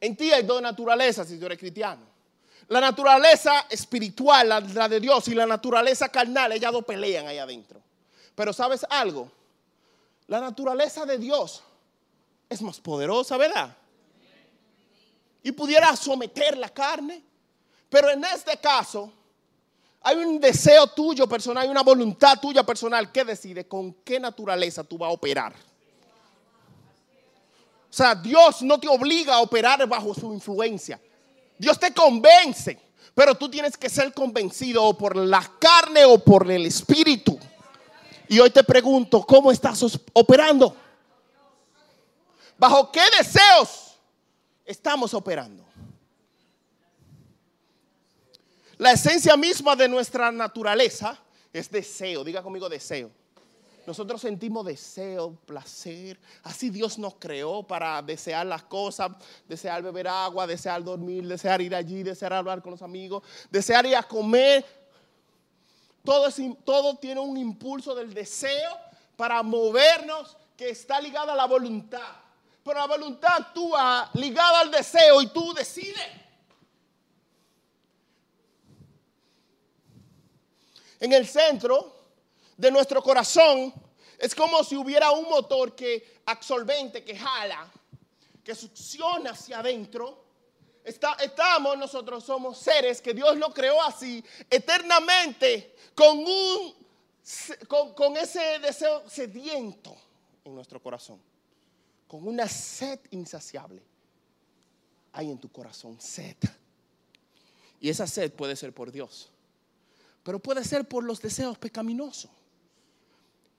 [0.00, 2.02] En ti hay dos naturalezas si tú eres cristiano.
[2.68, 7.80] La naturaleza espiritual, la, de Dios, y la naturaleza carnal, ellas dos pelean ahí adentro.
[8.34, 9.30] Pero sabes algo,
[10.26, 11.62] la naturaleza de Dios
[12.48, 13.76] es más poderosa, ¿verdad?
[15.42, 17.22] Y pudiera someter la carne.
[17.94, 19.12] Pero en este caso,
[20.02, 24.82] hay un deseo tuyo personal, hay una voluntad tuya personal que decide con qué naturaleza
[24.82, 25.52] tú vas a operar.
[27.88, 31.00] O sea, Dios no te obliga a operar bajo su influencia.
[31.56, 32.80] Dios te convence,
[33.14, 37.38] pero tú tienes que ser convencido o por la carne o por el espíritu.
[38.26, 40.76] Y hoy te pregunto, ¿cómo estás operando?
[42.58, 43.94] ¿Bajo qué deseos
[44.64, 45.64] estamos operando?
[48.78, 51.18] La esencia misma de nuestra naturaleza
[51.52, 52.24] es deseo.
[52.24, 53.10] Diga conmigo deseo.
[53.86, 56.18] Nosotros sentimos deseo, placer.
[56.42, 59.12] Así Dios nos creó para desear las cosas,
[59.46, 63.96] desear beber agua, desear dormir, desear ir allí, desear hablar con los amigos, desear ir
[63.96, 64.64] a comer.
[66.02, 66.28] Todo,
[66.64, 68.70] todo tiene un impulso del deseo
[69.16, 72.00] para movernos que está ligado a la voluntad.
[72.64, 76.23] Pero la voluntad actúa ligada al deseo y tú decides.
[81.04, 81.92] En el centro
[82.56, 83.74] de nuestro corazón
[84.18, 87.70] es como si hubiera un motor que absorbente que jala,
[88.42, 90.24] que succiona hacia adentro.
[90.82, 96.74] estamos, nosotros somos seres que Dios lo creó así, eternamente, con, un,
[97.68, 99.94] con, con ese deseo sediento
[100.42, 101.20] en nuestro corazón,
[102.08, 103.82] con una sed insaciable.
[105.12, 106.38] Hay en tu corazón sed.
[107.78, 109.28] Y esa sed puede ser por Dios,
[110.24, 112.30] pero puede ser por los deseos pecaminosos.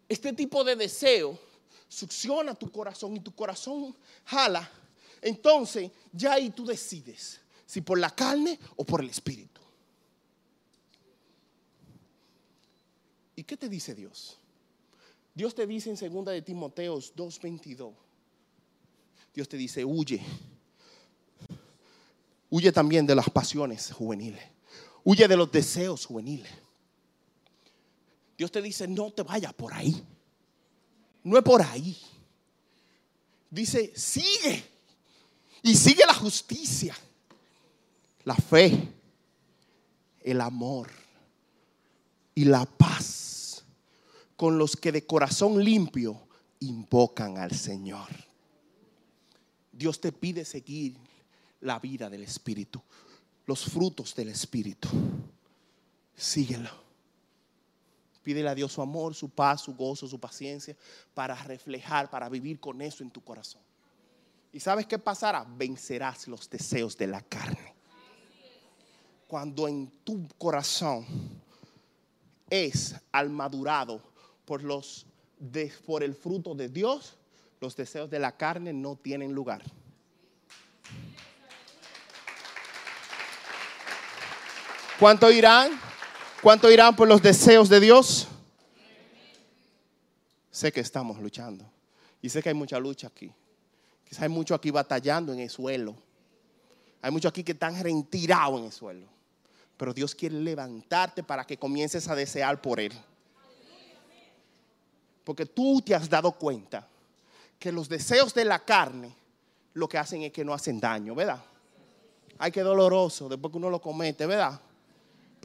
[0.10, 1.40] Este tipo de deseo
[1.88, 3.96] succiona tu corazón y tu corazón
[4.26, 4.70] jala.
[5.22, 9.62] Entonces, ya ahí tú decides si por la carne o por el espíritu.
[13.36, 14.38] ¿Y qué te dice Dios?
[15.34, 17.94] Dios te dice en 2 de Timoteos 2:22.
[19.34, 20.22] Dios te dice, huye
[22.50, 24.55] Huye también de las pasiones juveniles.
[25.06, 26.52] Huye de los deseos juveniles.
[28.38, 30.04] Dios te dice, no te vayas por ahí.
[31.24, 31.98] No es por ahí.
[33.50, 34.66] Dice, sigue.
[35.62, 36.96] Y sigue la justicia,
[38.24, 38.94] la fe,
[40.22, 40.90] el amor
[42.34, 43.64] y la paz
[44.36, 46.28] con los que de corazón limpio
[46.60, 48.10] invocan al Señor.
[49.72, 50.98] Dios te pide seguir
[51.62, 52.82] la vida del Espíritu,
[53.46, 54.90] los frutos del Espíritu.
[56.16, 56.70] Síguelo.
[58.24, 60.76] Pídele a Dios su amor, su paz, su gozo, su paciencia
[61.14, 63.62] para reflejar, para vivir con eso en tu corazón.
[64.52, 65.44] ¿Y sabes qué pasará?
[65.44, 67.76] Vencerás los deseos de la carne.
[69.28, 71.06] Cuando en tu corazón
[72.50, 74.02] es almadurado
[74.46, 75.06] por los
[75.86, 77.18] por el fruto de Dios,
[77.60, 79.62] los deseos de la carne no tienen lugar.
[85.00, 85.72] ¿Cuánto irán?
[86.42, 88.28] ¿Cuánto irán por los deseos de Dios?
[90.50, 91.66] Sé que estamos luchando.
[92.22, 93.30] Y sé que hay mucha lucha aquí.
[94.08, 95.96] Quizás hay mucho aquí batallando en el suelo.
[97.02, 99.08] Hay muchos aquí que están retirados en el suelo.
[99.76, 102.94] Pero Dios quiere levantarte para que comiences a desear por Él.
[105.26, 106.88] Porque tú te has dado cuenta
[107.60, 109.14] que los deseos de la carne
[109.74, 111.44] lo que hacen es que no hacen daño, ¿verdad?
[112.38, 114.62] Ay, qué doloroso después que uno lo comete, ¿verdad?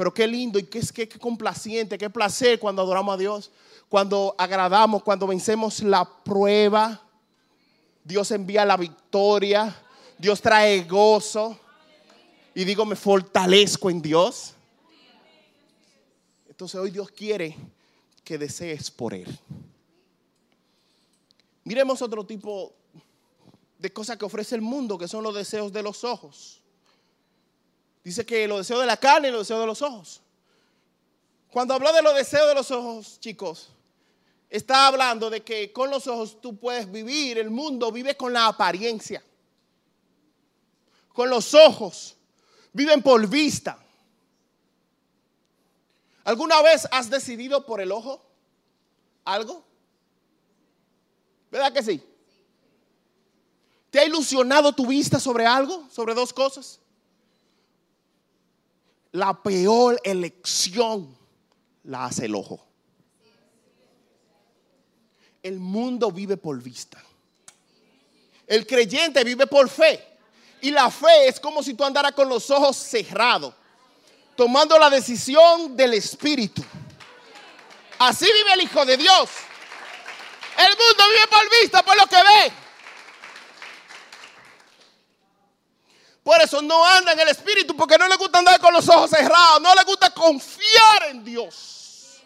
[0.01, 3.51] Pero qué lindo y qué, qué, qué complaciente, qué placer cuando adoramos a Dios,
[3.86, 7.03] cuando agradamos, cuando vencemos la prueba.
[8.03, 9.76] Dios envía la victoria,
[10.16, 11.61] Dios trae gozo.
[12.55, 14.55] Y digo, me fortalezco en Dios.
[16.48, 17.55] Entonces hoy Dios quiere
[18.24, 19.38] que desees por Él.
[21.64, 22.72] Miremos otro tipo
[23.78, 26.60] de cosas que ofrece el mundo, que son los deseos de los ojos.
[28.03, 30.22] Dice que los deseos de la carne y los deseos de los ojos.
[31.51, 33.70] Cuando habla de los deseos de los ojos, chicos,
[34.48, 38.46] está hablando de que con los ojos tú puedes vivir, el mundo vive con la
[38.46, 39.22] apariencia.
[41.12, 42.16] Con los ojos,
[42.72, 43.78] viven por vista.
[46.24, 48.24] ¿Alguna vez has decidido por el ojo
[49.24, 49.64] algo?
[51.51, 52.03] ¿Verdad que sí?
[53.90, 55.88] ¿Te ha ilusionado tu vista sobre algo?
[55.90, 56.78] ¿Sobre dos cosas?
[59.13, 61.17] La peor elección
[61.85, 62.65] la hace el ojo.
[65.43, 67.03] El mundo vive por vista.
[68.47, 70.07] El creyente vive por fe.
[70.61, 73.55] Y la fe es como si tú andaras con los ojos cerrados,
[74.37, 76.63] tomando la decisión del Espíritu.
[77.99, 79.31] Así vive el Hijo de Dios.
[80.59, 82.53] El mundo vive por vista, por lo que ve.
[86.23, 89.11] Por eso no anda en el Espíritu, porque no le gusta andar con los ojos
[89.11, 92.21] cerrados, no le gusta confiar en Dios.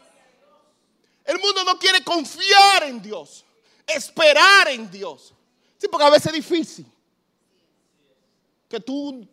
[1.24, 3.44] El mundo no quiere confiar en Dios,
[3.86, 5.32] esperar en Dios.
[5.78, 6.86] Sí, porque a veces es difícil
[8.68, 9.26] que tú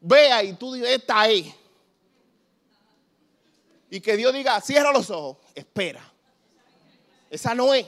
[0.00, 1.46] veas y tú digas, esta es.
[3.90, 6.02] Y que Dios diga, cierra los ojos, espera.
[7.30, 7.86] Esa no es.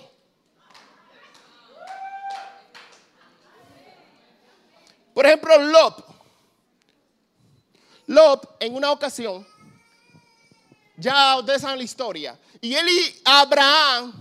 [5.12, 6.20] Por ejemplo, Lot.
[8.11, 9.46] Lot en una ocasión,
[10.96, 14.12] ya ustedes saben la historia, y él y Abraham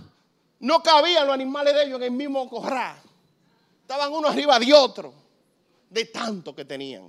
[0.60, 2.96] no cabían los animales de ellos en el mismo corral.
[3.82, 5.12] Estaban uno arriba de otro,
[5.88, 7.08] de tanto que tenían.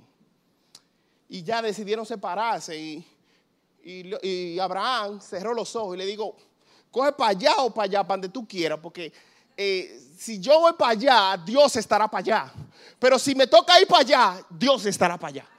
[1.28, 3.06] Y ya decidieron separarse y,
[3.84, 6.34] y, Abraham cerró los ojos y le digo,
[6.90, 9.12] coge para allá o para allá, para donde tú quieras, porque
[9.56, 12.52] eh, si yo voy para allá, Dios estará para allá.
[12.98, 15.51] Pero si me toca ir para allá, Dios estará para allá.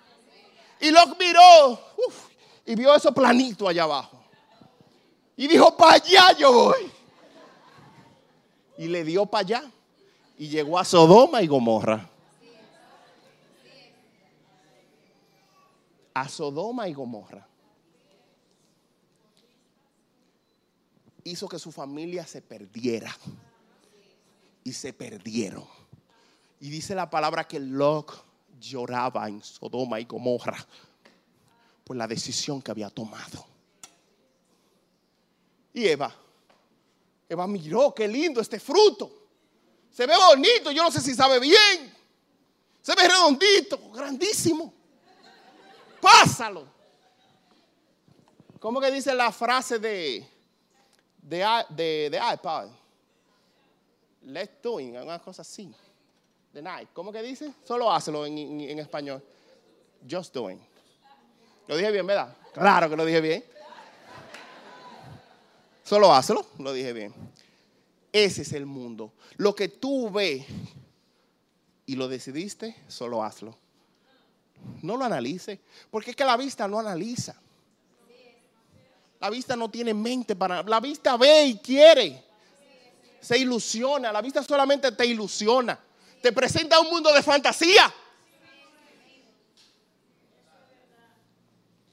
[0.83, 1.79] Y lo miró
[2.65, 4.21] y vio eso planito allá abajo.
[5.37, 6.91] Y dijo, para allá yo voy.
[8.77, 9.71] Y le dio para allá.
[10.37, 12.09] Y llegó a Sodoma y Gomorra.
[16.13, 17.47] A Sodoma y Gomorra.
[21.23, 23.15] Hizo que su familia se perdiera.
[24.65, 25.65] Y se perdieron.
[26.59, 28.32] Y dice la palabra que Lot
[28.63, 30.65] lloraba en Sodoma y Gomorra
[31.83, 33.45] por la decisión que había tomado.
[35.73, 36.13] Y Eva,
[37.27, 39.11] Eva miró, qué lindo este fruto.
[39.91, 41.93] Se ve bonito, yo no sé si sabe bien.
[42.81, 44.73] Se ve redondito, grandísimo.
[46.01, 46.67] Pásalo.
[48.59, 50.25] ¿Cómo que dice la frase de,
[51.21, 52.69] de, de, de iPad?
[54.21, 55.73] Let's doing, una cosa así.
[56.53, 56.89] The night.
[56.93, 57.51] ¿Cómo que dice?
[57.63, 59.23] Solo hazlo en, en español.
[60.09, 60.59] Just doing.
[61.67, 62.35] Lo dije bien, ¿verdad?
[62.53, 63.43] Claro que lo dije bien.
[65.83, 67.13] Solo hazlo, lo dije bien.
[68.11, 69.13] Ese es el mundo.
[69.37, 70.45] Lo que tú ves
[71.85, 73.57] y lo decidiste, solo hazlo.
[74.81, 77.35] No lo analice, porque es que la vista no analiza.
[79.19, 80.63] La vista no tiene mente para...
[80.63, 82.23] La vista ve y quiere.
[83.21, 84.11] Se ilusiona.
[84.11, 85.79] La vista solamente te ilusiona.
[86.23, 87.93] Te presenta un mundo de fantasía.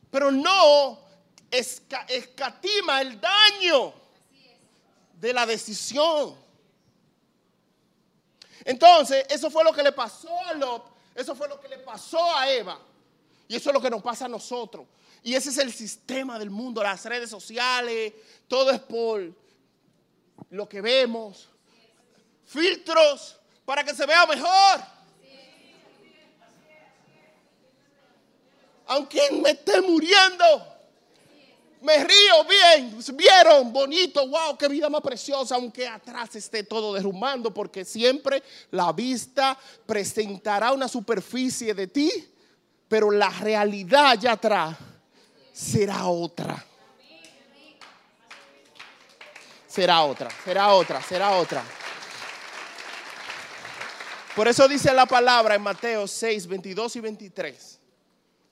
[0.08, 1.00] Pero no
[1.50, 3.92] escatima el daño
[5.14, 6.36] de la decisión.
[8.64, 12.22] Entonces, eso fue lo que le pasó a Lot, eso fue lo que le pasó
[12.36, 12.78] a Eva.
[13.48, 14.86] Y eso es lo que nos pasa a nosotros.
[15.24, 18.12] Y ese es el sistema del mundo, las redes sociales,
[18.46, 19.34] todo es por
[20.50, 21.48] lo que vemos.
[22.44, 23.39] Filtros
[23.70, 24.80] para que se vea mejor.
[28.84, 30.44] Aunque me esté muriendo.
[31.80, 37.54] Me río bien, vieron, bonito, wow, qué vida más preciosa, aunque atrás esté todo derrumbando,
[37.54, 38.42] porque siempre
[38.72, 39.56] la vista
[39.86, 42.10] presentará una superficie de ti,
[42.88, 44.76] pero la realidad allá atrás
[45.52, 46.66] será otra.
[49.68, 51.64] Será otra, será otra, será otra.
[54.36, 57.80] Por eso dice la palabra en Mateo 6, 22 y 23.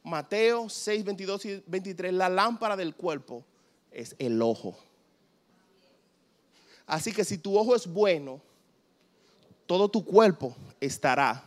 [0.03, 3.45] Mateo 6, 22 y 23, la lámpara del cuerpo
[3.91, 4.77] es el ojo.
[6.87, 8.41] Así que si tu ojo es bueno,
[9.67, 11.45] todo tu cuerpo estará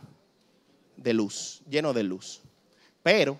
[0.96, 2.40] de luz, lleno de luz.
[3.02, 3.38] Pero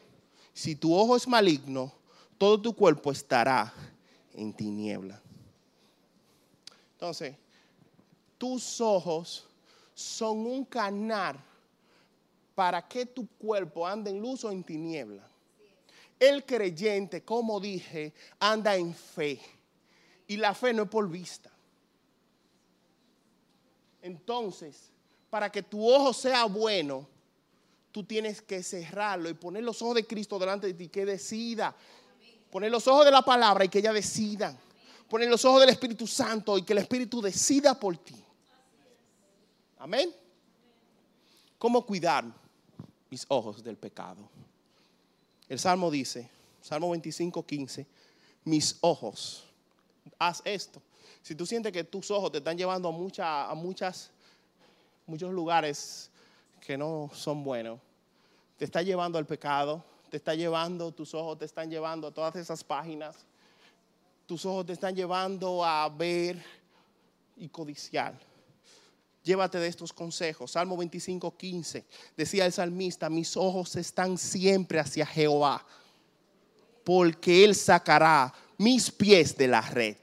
[0.53, 1.93] si tu ojo es maligno,
[2.37, 3.73] todo tu cuerpo estará
[4.35, 5.21] en tiniebla.
[6.95, 7.37] Entonces,
[8.37, 9.47] tus ojos
[9.95, 11.39] son un canal
[12.55, 15.27] para que tu cuerpo ande en luz o en tiniebla.
[16.19, 19.41] El creyente, como dije, anda en fe.
[20.29, 21.51] Y la fe no es por vista.
[24.01, 24.91] Entonces,
[25.31, 27.09] para que tu ojo sea bueno,
[27.91, 31.75] tú tienes que cerrarlo y poner los ojos de Cristo delante de ti, que decida.
[32.51, 34.57] Poner los ojos de la palabra y que ella decida.
[35.09, 38.23] Poner los ojos del Espíritu Santo y que el Espíritu decida por ti.
[39.83, 40.15] Amén.
[41.59, 42.25] ¿Cómo cuidar
[43.11, 44.29] mis ojos del pecado?
[45.49, 46.31] El Salmo dice,
[46.61, 47.85] Salmo 25, 15,
[48.45, 49.43] mis ojos,
[50.21, 50.81] haz esto.
[51.21, 54.13] Si tú sientes que tus ojos te están llevando a, mucha, a muchas,
[55.05, 56.13] muchos lugares
[56.65, 57.81] que no son buenos,
[58.59, 62.37] te está llevando al pecado, te está llevando, tus ojos te están llevando a todas
[62.37, 63.17] esas páginas,
[64.29, 66.41] tus ojos te están llevando a ver
[67.37, 68.32] y codiciar
[69.23, 70.51] Llévate de estos consejos.
[70.51, 71.85] Salmo 25, 15.
[72.17, 75.65] Decía el salmista, mis ojos están siempre hacia Jehová,
[76.83, 79.97] porque Él sacará mis pies de la red.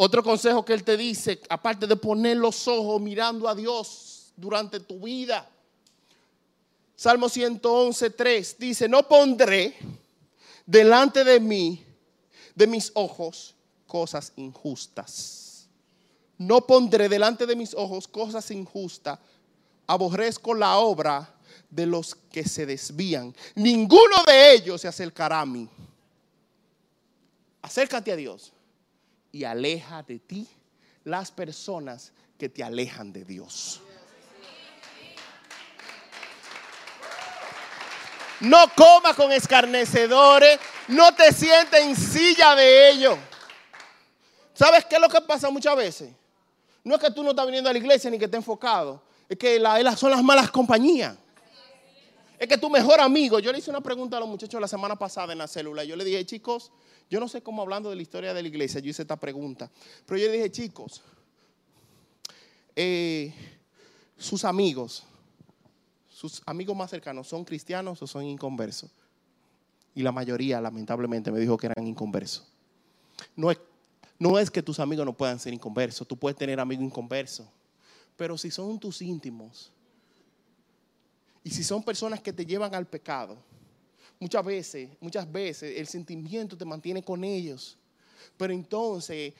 [0.00, 4.78] Otro consejo que Él te dice, aparte de poner los ojos mirando a Dios durante
[4.78, 5.50] tu vida.
[6.94, 9.74] Salmo 111, 3 dice, no pondré
[10.64, 11.84] delante de mí,
[12.54, 13.56] de mis ojos,
[13.88, 15.66] cosas injustas.
[16.36, 19.18] No pondré delante de mis ojos cosas injustas.
[19.88, 21.34] Aborrezco la obra
[21.68, 23.34] de los que se desvían.
[23.56, 25.68] Ninguno de ellos se acercará a mí.
[27.60, 28.52] Acércate a Dios
[29.32, 30.46] y aleja de ti
[31.04, 33.80] las personas que te alejan de Dios.
[38.40, 43.18] No coma con escarnecedores, no te sientes en silla de ellos.
[44.58, 46.10] ¿Sabes qué es lo que pasa muchas veces?
[46.82, 49.00] No es que tú no estás viniendo a la iglesia ni que estés enfocado.
[49.28, 49.62] Es que
[49.96, 51.16] son las malas compañías.
[52.36, 54.96] Es que tu mejor amigo, yo le hice una pregunta a los muchachos la semana
[54.96, 55.84] pasada en la célula.
[55.84, 56.72] Yo le dije, chicos,
[57.08, 59.70] yo no sé cómo hablando de la historia de la iglesia, yo hice esta pregunta.
[60.04, 61.02] Pero yo le dije, chicos,
[62.74, 63.32] eh,
[64.16, 65.04] sus amigos,
[66.08, 68.90] sus amigos más cercanos, ¿son cristianos o son inconversos?
[69.94, 72.44] Y la mayoría, lamentablemente, me dijo que eran inconversos.
[73.36, 73.58] No es,
[74.18, 77.46] no es que tus amigos no puedan ser inconversos, tú puedes tener amigos inconversos.
[78.16, 79.72] Pero si son tus íntimos,
[81.44, 83.36] y si son personas que te llevan al pecado,
[84.18, 87.78] muchas veces, muchas veces el sentimiento te mantiene con ellos.
[88.36, 89.32] Pero entonces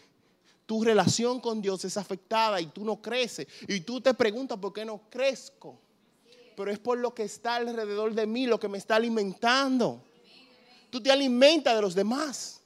[0.64, 3.46] tu relación con Dios es afectada y tú no creces.
[3.66, 5.78] Y tú te preguntas por qué no crezco.
[6.56, 10.02] Pero es por lo que está alrededor de mí, lo que me está alimentando.
[10.90, 12.57] Tú te alimentas de los demás.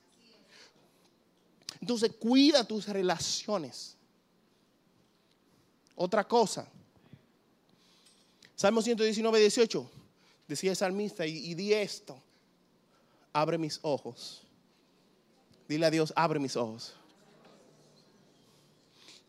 [1.82, 3.96] Entonces cuida tus relaciones.
[5.96, 6.66] Otra cosa.
[8.54, 9.90] Salmo 119, 18.
[10.46, 12.16] Decía el salmista y, y di esto.
[13.32, 14.42] Abre mis ojos.
[15.68, 16.94] Dile a Dios, abre mis ojos.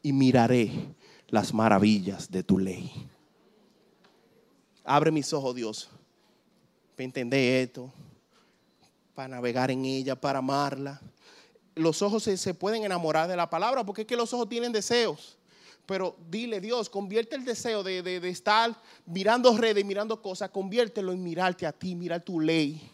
[0.04, 0.94] Y miraré
[1.30, 3.10] las maravillas de tu ley.
[4.84, 5.90] Abre mis ojos, Dios,
[6.96, 7.92] para entender esto,
[9.16, 11.02] para navegar en ella, para amarla.
[11.76, 15.38] Los ojos se, pueden enamorar de la palabra porque es que los ojos tienen deseos.
[15.86, 18.74] Pero dile, Dios, convierte el deseo de, estar
[19.06, 22.90] mirando redes, mirando cosas, conviértelo en mirarte a ti, mirar tu ley.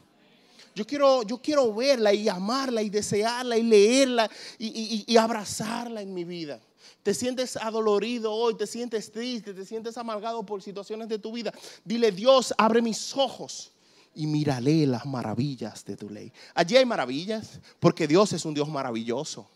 [0.74, 6.24] Yo quiero, yo quiero verla y amarla y desearla y leerla y, abrazarla en mi
[6.24, 6.60] vida.
[7.04, 11.54] Te sientes adolorido hoy, te sientes triste, te sientes amargado por situaciones de tu vida.
[11.84, 13.72] Dile, Dios, abre mis ojos
[14.16, 16.32] y mírale las maravillas de tu ley.
[16.54, 19.50] Allí hay maravillas porque Dios es un Dios maravilloso.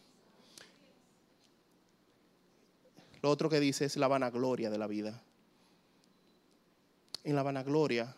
[3.22, 5.22] Lo otro que dice es la vanagloria de la vida.
[7.24, 8.16] En la vanagloria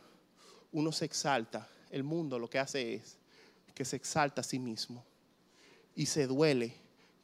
[0.71, 1.67] uno se exalta.
[1.91, 3.17] El mundo lo que hace es
[3.73, 5.05] que se exalta a sí mismo
[5.95, 6.75] y se duele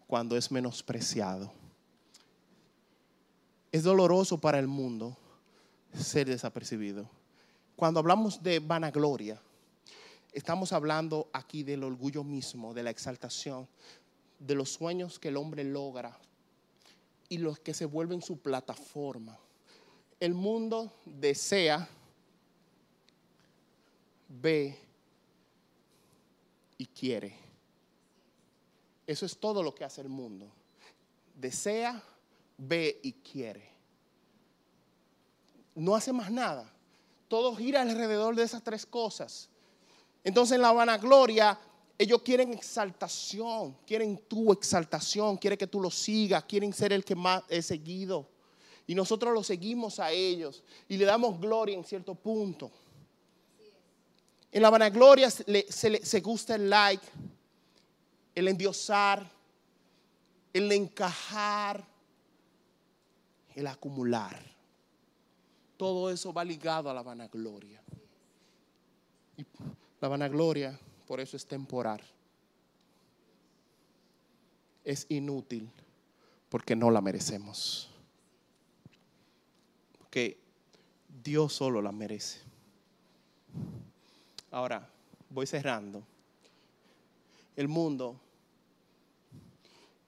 [0.07, 1.51] cuando es menospreciado.
[3.71, 5.17] Es doloroso para el mundo
[5.93, 7.09] ser desapercibido.
[7.75, 9.41] Cuando hablamos de vanagloria,
[10.31, 13.67] estamos hablando aquí del orgullo mismo, de la exaltación,
[14.39, 16.17] de los sueños que el hombre logra
[17.29, 19.37] y los que se vuelven su plataforma.
[20.19, 21.87] El mundo desea,
[24.27, 24.77] ve
[26.77, 27.35] y quiere.
[29.07, 30.51] Eso es todo lo que hace el mundo.
[31.35, 32.01] Desea,
[32.57, 33.69] ve y quiere.
[35.75, 36.71] No hace más nada.
[37.31, 39.47] Todo gira alrededor de esas tres cosas.
[40.21, 41.57] Entonces en la vanagloria
[41.97, 47.15] ellos quieren exaltación, quieren tu exaltación, quieren que tú lo sigas, quieren ser el que
[47.15, 48.27] más he seguido.
[48.85, 52.69] Y nosotros lo seguimos a ellos y le damos gloria en cierto punto.
[54.51, 57.07] En la vanagloria se, se gusta el like,
[58.35, 59.31] el endiosar,
[60.51, 61.87] el encajar,
[63.55, 64.50] el acumular.
[65.81, 67.81] Todo eso va ligado a la vanagloria.
[69.35, 69.43] Y
[69.99, 71.99] la vanagloria por eso es temporal.
[74.83, 75.67] Es inútil
[76.49, 77.89] porque no la merecemos.
[79.97, 80.37] Porque
[81.23, 82.41] Dios solo la merece.
[84.51, 84.87] Ahora,
[85.31, 86.03] voy cerrando.
[87.55, 88.21] El mundo,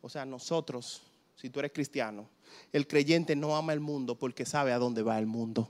[0.03, 1.01] o sea, nosotros,
[1.35, 2.29] si tú eres cristiano,
[2.71, 5.69] el creyente no ama el mundo porque sabe a dónde va el mundo.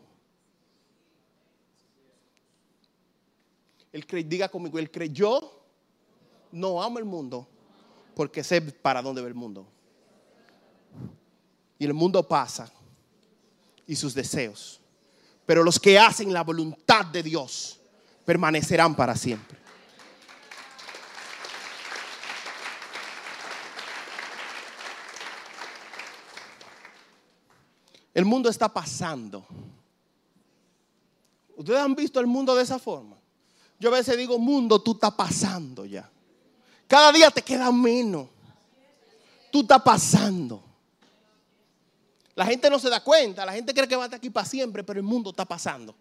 [3.92, 5.62] El diga conmigo, el creyó,
[6.52, 7.48] no amo el mundo
[8.16, 9.68] porque sé para dónde va el mundo.
[11.78, 12.72] Y el mundo pasa
[13.86, 14.80] y sus deseos.
[15.46, 17.80] Pero los que hacen la voluntad de Dios
[18.26, 19.62] permanecerán para siempre.
[28.14, 29.45] El mundo está pasando.
[31.55, 33.18] ¿Ustedes han visto el mundo de esa forma?
[33.80, 36.09] Yo a veces digo, mundo, tú estás pasando ya.
[36.88, 38.28] Cada día te queda menos.
[39.51, 40.64] Tú estás pasando.
[42.36, 44.47] La gente no se da cuenta, la gente cree que va a estar aquí para
[44.47, 45.95] siempre, pero el mundo está pasando.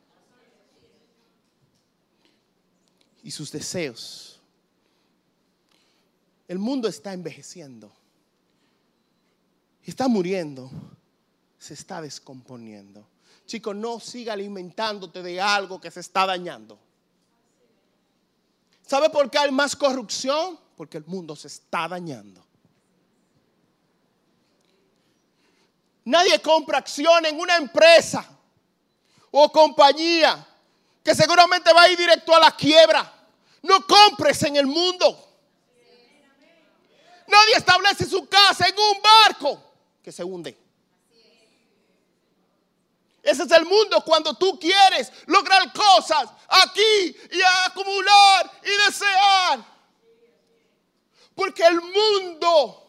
[3.23, 4.41] Y sus deseos.
[6.49, 7.93] El mundo está envejeciendo.
[9.85, 10.71] Está muriendo.
[11.63, 13.07] Se está descomponiendo.
[13.47, 16.77] Chicos, no siga alimentándote de algo que se está dañando.
[18.85, 20.59] ¿Sabe por qué hay más corrupción?
[20.77, 22.45] Porque el mundo se está dañando.
[26.05, 28.29] Nadie compra acción en una empresa
[29.31, 30.45] o compañía
[31.05, 33.29] que seguramente va a ir directo a la quiebra.
[33.63, 35.29] No compres en el mundo.
[37.29, 39.63] Nadie establece su casa en un barco
[40.03, 40.62] que se hunde.
[43.23, 49.65] Ese es el mundo cuando tú quieres lograr cosas aquí y acumular y desear.
[51.35, 52.83] Porque el mundo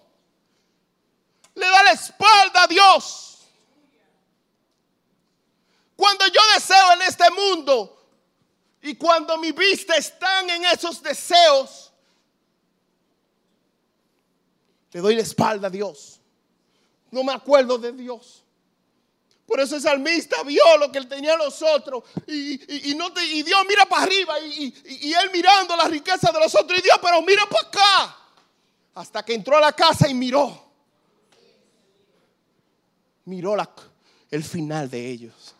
[1.54, 3.48] le da la espalda a Dios.
[5.96, 8.06] Cuando yo deseo en este mundo
[8.82, 11.94] y cuando mi vista están en esos deseos,
[14.92, 16.20] le doy la espalda a Dios.
[17.12, 18.43] No me acuerdo de Dios.
[19.46, 22.04] Por eso el salmista vio lo que él tenía los otros.
[22.28, 24.39] Y, no y Dios mira para arriba.
[24.39, 26.80] Y, él mirando la riqueza de los otros.
[26.80, 28.18] Y Dios, pero mira para acá.
[28.96, 30.64] Hasta que entró a la casa y miró.
[33.26, 33.70] Miró la,
[34.32, 35.56] el final de ellos.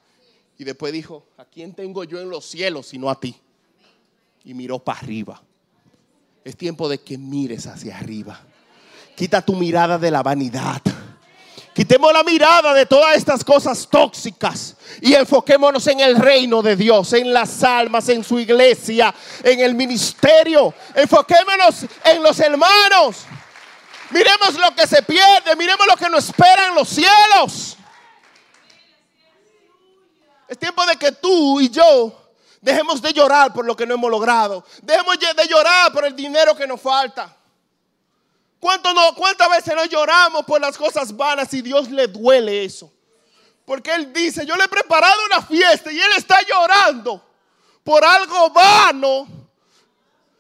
[0.58, 3.36] Y después dijo, ¿a quién tengo yo en los cielos sino a ti?
[4.46, 5.42] Y miró para arriba.
[6.44, 8.40] Es tiempo de que mires hacia arriba.
[9.16, 10.82] Quita tu mirada de la vanidad.
[11.74, 17.14] Quitemos la mirada de todas estas cosas tóxicas y enfoquémonos en el reino de Dios,
[17.14, 19.14] en las almas, en su iglesia,
[19.44, 20.72] en el ministerio.
[20.94, 23.24] Enfoquémonos en los hermanos.
[24.12, 27.78] Miremos lo que se pierde, miremos lo que nos espera en los cielos.
[30.48, 34.12] Es tiempo de que tú y yo dejemos de llorar por lo que no hemos
[34.12, 34.64] logrado.
[34.84, 37.36] Dejemos de llorar por el dinero que nos falta.
[38.94, 42.92] No, ¿Cuántas veces no lloramos por las cosas vanas y Dios le duele eso?
[43.66, 47.24] Porque Él dice, yo le he preparado una fiesta y Él está llorando
[47.84, 49.28] por algo vano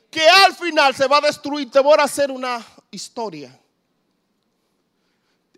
[0.09, 1.71] que al final se va a destruir.
[1.71, 3.59] Te voy a hacer una historia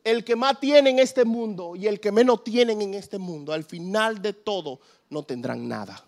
[0.05, 3.51] el que más tiene en este mundo y el que menos tienen en este mundo,
[3.51, 6.05] al final de todo, no tendrán nada.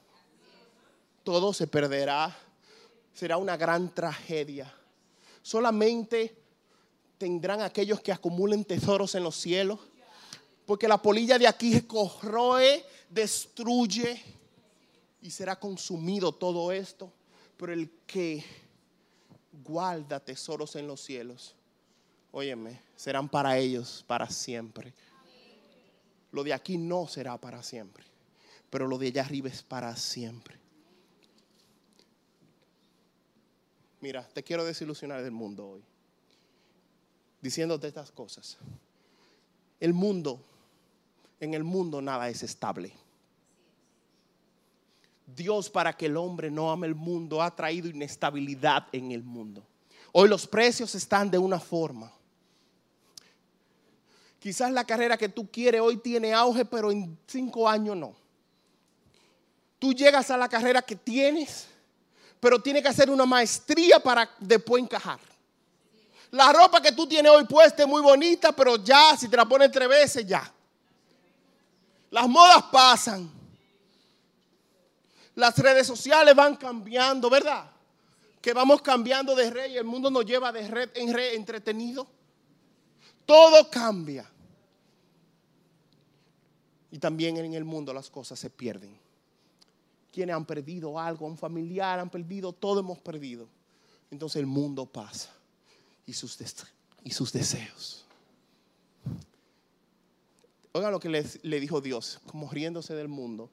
[1.23, 2.33] Todo se perderá.
[3.11, 4.71] Será una gran tragedia.
[5.41, 6.35] Solamente
[7.17, 9.79] tendrán aquellos que acumulen tesoros en los cielos.
[10.65, 14.21] Porque la polilla de aquí corroe, destruye
[15.21, 17.11] y será consumido todo esto.
[17.57, 18.43] Pero el que
[19.63, 21.55] guarda tesoros en los cielos,
[22.31, 24.93] óyeme, serán para ellos para siempre.
[26.31, 28.03] Lo de aquí no será para siempre,
[28.69, 30.57] pero lo de allá arriba es para siempre.
[34.01, 35.83] Mira, te quiero desilusionar del mundo hoy,
[37.47, 38.57] diciéndote estas cosas.
[39.79, 40.37] El mundo,
[41.39, 42.91] en el mundo nada es estable.
[45.25, 49.63] Dios para que el hombre no ame el mundo ha traído inestabilidad en el mundo.
[50.11, 52.11] Hoy los precios están de una forma.
[54.39, 58.13] Quizás la carrera que tú quieres hoy tiene auge, pero en cinco años no.
[59.79, 61.69] Tú llegas a la carrera que tienes,
[62.41, 65.36] pero tienes que hacer una maestría para después encajar.
[66.31, 69.45] La ropa que tú tienes hoy puesta es muy bonita, pero ya, si te la
[69.45, 70.51] pones tres veces, ya.
[72.11, 73.31] Las modas pasan.
[75.35, 77.69] Las redes sociales van cambiando, ¿verdad?
[78.41, 82.07] Que vamos cambiando de red y el mundo nos lleva de red en red entretenido.
[83.25, 84.29] Todo cambia.
[86.91, 88.97] Y también en el mundo las cosas se pierden.
[90.11, 93.47] Quienes han perdido algo, un familiar, han perdido, todo hemos perdido.
[94.09, 95.36] Entonces el mundo pasa
[96.07, 96.39] y sus,
[97.03, 98.05] y sus deseos.
[100.71, 101.09] Oigan lo que
[101.43, 103.51] le dijo Dios, como riéndose del mundo.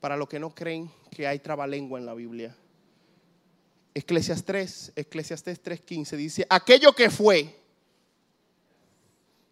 [0.00, 2.54] Para los que no creen que hay trabalengua en la Biblia.
[3.94, 7.58] Eclesiastes 3, Eclesiastes 3:15 dice, aquello que fue,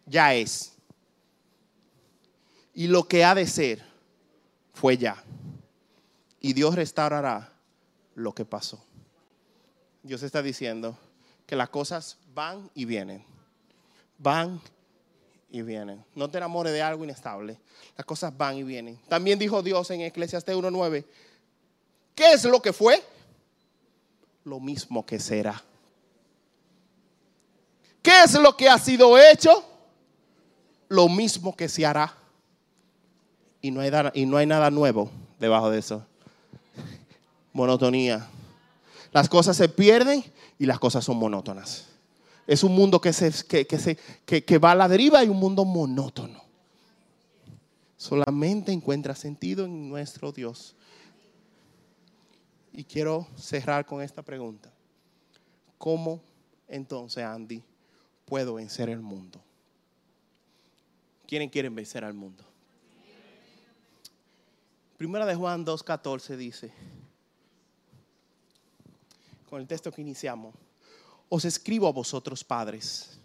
[0.05, 0.73] ya es.
[2.75, 3.83] Y lo que ha de ser
[4.75, 5.23] fue ya.
[6.41, 7.53] Y Dios restaurará
[8.15, 8.85] lo que pasó.
[10.03, 10.99] Dios está diciendo
[11.55, 13.25] que las cosas van y vienen.
[14.19, 14.61] Van
[15.49, 16.05] y vienen.
[16.17, 17.61] No te enamores de algo inestable.
[17.97, 18.99] Las cosas van y vienen.
[19.09, 21.05] También dijo Dios en Eclesiastes 1.9,
[22.17, 23.01] ¿qué es lo que fue?
[24.43, 25.63] Lo mismo que será.
[28.03, 29.65] ¿Qué es lo que ha sido hecho?
[30.89, 32.15] lo mismo que se hará.
[33.61, 36.05] Y no hay, y no hay nada nuevo debajo de eso.
[37.53, 38.27] Monotonía.
[39.15, 40.25] Las cosas se pierden
[40.59, 41.87] y las cosas son monótonas.
[42.49, 43.97] Es un mundo que, se, que, se,
[44.27, 46.43] que va a la deriva y un mundo monótono.
[47.97, 50.75] Solamente encuentra sentido en nuestro Dios.
[52.73, 54.73] Y quiero cerrar con esta pregunta.
[55.79, 56.21] ¿Cómo
[56.67, 57.63] entonces, Andy,
[58.27, 59.41] puedo vencer el mundo?
[61.29, 62.43] ¿Quiénes quieren vencer al mundo?
[64.97, 66.73] Primera de Juan 2.14 dice,
[69.55, 70.53] con el texto que iniciamos,
[71.29, 73.21] os escribo a vosotros padres,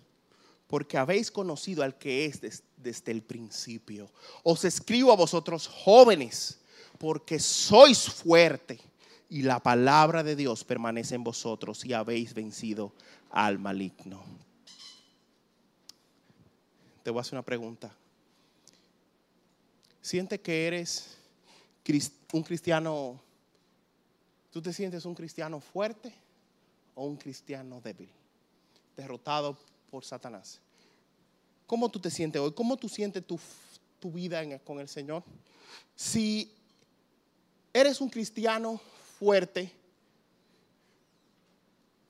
[0.67, 2.39] porque habéis conocido al que es
[2.77, 4.11] desde el principio.
[4.43, 6.59] Os escribo a vosotros jóvenes,
[6.99, 8.79] porque sois fuerte
[9.27, 12.93] y la palabra de Dios permanece en vosotros y habéis vencido
[13.31, 14.23] al maligno.
[17.01, 17.91] Te voy a hacer una pregunta.
[19.99, 21.17] ¿Sientes que eres
[22.33, 23.19] un cristiano,
[24.51, 26.13] tú te sientes un cristiano fuerte
[26.95, 28.09] o un cristiano débil,
[28.95, 29.57] derrotado
[29.89, 30.59] por Satanás?
[31.69, 32.51] ¿Cómo tú te sientes hoy?
[32.53, 35.23] ¿Cómo tú sientes tu, vida con el Señor?
[35.95, 36.51] Si
[37.71, 38.81] eres un cristiano
[39.19, 39.71] fuerte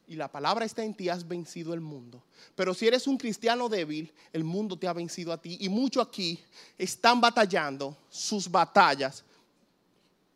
[0.08, 2.24] y la palabra está en ti, has vencido el mundo.
[2.56, 5.58] Pero si eres un cristiano débil, el mundo te ha vencido a ti.
[5.60, 6.44] Y muchos aquí
[6.78, 9.24] están batallando sus batallas,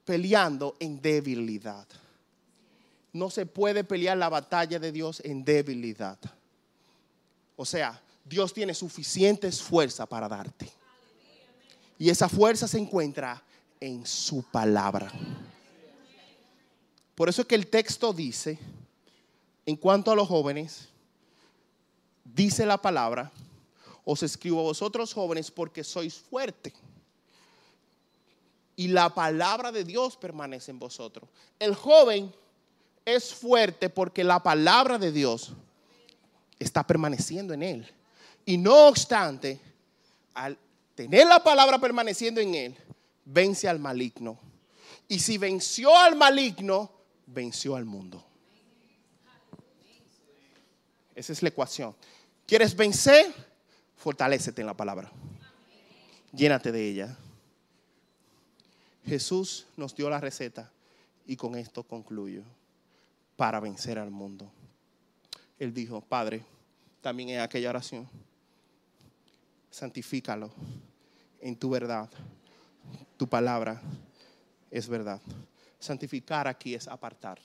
[0.06, 1.88] peleando en debilidad.
[3.12, 6.18] No se puede pelear la batalla de Dios en debilidad.
[7.56, 10.72] O sea, Dios tiene suficientes fuerza para darte.
[12.00, 13.42] Y esa fuerza se encuentra
[13.80, 15.12] en su palabra.
[17.16, 18.58] Por eso es que el texto dice,
[19.66, 20.90] en cuanto a los jóvenes,
[22.24, 23.32] dice la palabra,
[24.04, 26.74] os escribo a vosotros jóvenes porque sois fuertes.
[28.76, 31.30] Y la palabra de Dios permanece en vosotros.
[31.60, 32.34] El joven
[33.06, 35.54] es fuerte porque la palabra de Dios
[36.60, 37.94] está permaneciendo en él.
[38.46, 39.60] Y no obstante,
[40.34, 40.58] al
[40.96, 42.78] tener la palabra permaneciendo en él,
[43.26, 44.40] vence al maligno.
[45.08, 46.92] Y si venció al maligno,
[47.28, 48.24] venció al mundo.
[51.16, 51.96] Esa es la ecuación.
[52.48, 53.34] ¿Quieres vencer?
[53.98, 55.12] Fortalécete en la palabra.
[56.34, 57.18] Llénate de ella.
[59.06, 60.72] Jesús nos dio la receta
[61.26, 62.44] y con esto concluyo.
[63.36, 64.52] Para vencer al mundo.
[65.58, 66.46] Él dijo, Padre,
[67.02, 68.08] también en aquella oración,
[69.72, 70.52] santifícalo
[71.42, 72.10] en tu verdad.
[73.18, 73.82] Tu palabra
[74.70, 75.20] es verdad.
[75.80, 77.40] Santificar aquí es apartar.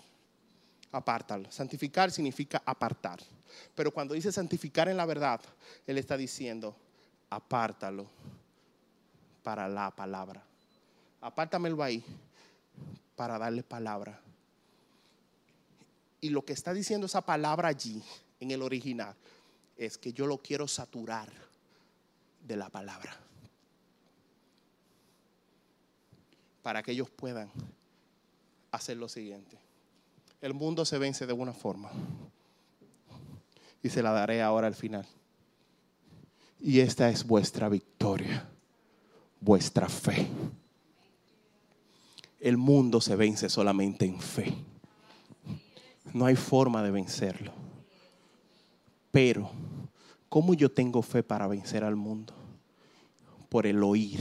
[0.93, 1.51] Apártalo.
[1.51, 3.19] Santificar significa apartar.
[3.75, 5.41] Pero cuando dice santificar en la verdad,
[5.87, 6.77] Él está diciendo,
[7.31, 8.07] apártalo
[9.43, 10.48] para la palabra.
[11.21, 12.05] Apártamelo ahí
[13.17, 14.21] para darle palabra.
[16.21, 18.03] Y lo que está diciendo esa palabra allí,
[18.41, 19.15] en el original,
[19.77, 21.29] es que yo lo quiero saturar
[22.47, 23.17] de la palabra.
[26.63, 27.51] Para que ellos puedan
[28.73, 29.59] hacer lo siguiente.
[30.41, 31.91] El mundo se vence de una forma.
[33.83, 35.07] Y se la daré ahora al final.
[36.61, 38.49] Y esta es vuestra victoria,
[39.41, 40.29] vuestra fe.
[42.41, 44.55] El mundo se vence solamente en fe.
[46.13, 47.53] No hay forma de vencerlo.
[49.11, 49.51] Pero,
[50.29, 52.35] ¿cómo yo tengo fe para vencer al mundo?
[53.49, 54.21] Por el oír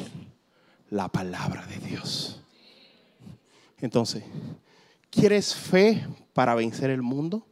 [0.89, 2.41] la palabra de Dios.
[3.79, 4.23] Entonces,
[5.09, 7.45] ¿quieres fe para vencer el mundo?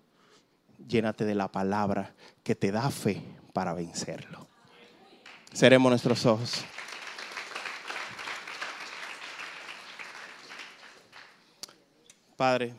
[0.88, 3.22] Llénate de la palabra que te da fe
[3.54, 4.48] para vencerlo.
[5.54, 6.66] Seremos nuestros ojos.
[12.36, 12.74] Padre,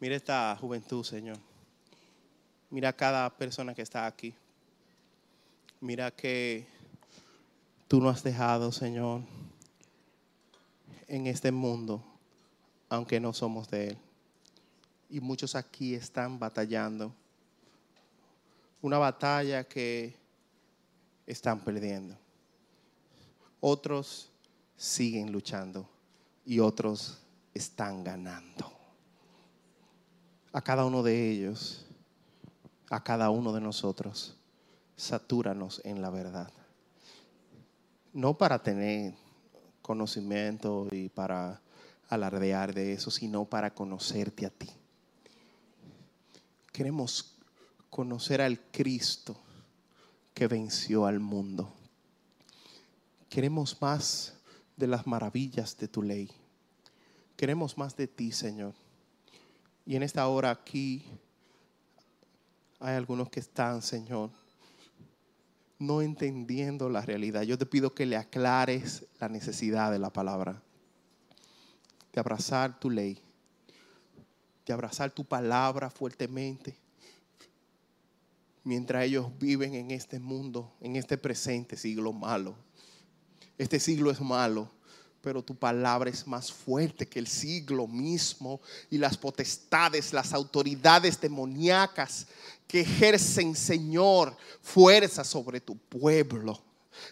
[0.00, 1.38] mira esta juventud, Señor.
[2.70, 4.34] Mira cada persona que está aquí.
[5.80, 6.66] Mira que
[7.88, 9.22] tú no has dejado, Señor
[11.12, 12.02] en este mundo,
[12.88, 13.98] aunque no somos de Él.
[15.10, 17.12] Y muchos aquí están batallando.
[18.80, 20.16] Una batalla que
[21.26, 22.16] están perdiendo.
[23.60, 24.30] Otros
[24.74, 25.86] siguen luchando
[26.46, 27.20] y otros
[27.54, 28.72] están ganando.
[30.52, 31.86] A cada uno de ellos,
[32.90, 34.36] a cada uno de nosotros,
[34.96, 36.52] satúranos en la verdad.
[38.12, 39.14] No para tener
[39.80, 41.60] conocimiento y para
[42.08, 44.68] alardear de eso, sino para conocerte a ti.
[46.70, 47.38] Queremos
[47.88, 49.36] conocer al Cristo
[50.34, 51.72] que venció al mundo.
[53.28, 54.34] Queremos más
[54.76, 56.30] de las maravillas de tu ley.
[57.36, 58.74] Queremos más de ti, Señor.
[59.84, 61.04] Y en esta hora aquí
[62.78, 64.30] hay algunos que están, Señor,
[65.78, 67.42] no entendiendo la realidad.
[67.42, 70.62] Yo te pido que le aclares la necesidad de la palabra,
[72.12, 73.20] de abrazar tu ley,
[74.64, 76.76] de abrazar tu palabra fuertemente,
[78.64, 82.54] mientras ellos viven en este mundo, en este presente siglo malo.
[83.58, 84.70] Este siglo es malo,
[85.22, 88.60] pero tu palabra es más fuerte que el siglo mismo
[88.90, 92.26] y las potestades, las autoridades demoníacas
[92.66, 96.60] que ejercen, Señor, fuerza sobre tu pueblo.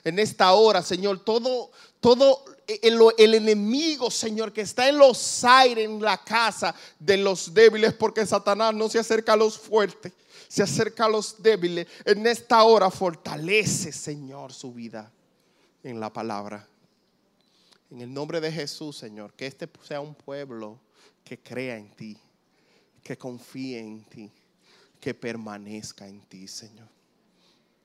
[0.02, 5.84] En esta hora, Señor, todo, todo el, el, enemigo, Señor, que está en los aires,
[5.84, 10.12] en la casa de los débiles, porque Satanás no se acerca a los fuertes,
[10.48, 11.86] se acerca a los débiles.
[12.04, 15.10] En esta hora fortalece, Señor, su vida
[15.82, 16.69] en la palabra.
[17.90, 20.78] En el nombre de Jesús, Señor, que este sea un pueblo
[21.24, 22.16] que crea en ti,
[23.02, 24.30] que confíe en ti,
[25.00, 26.88] que permanezca en ti, Señor.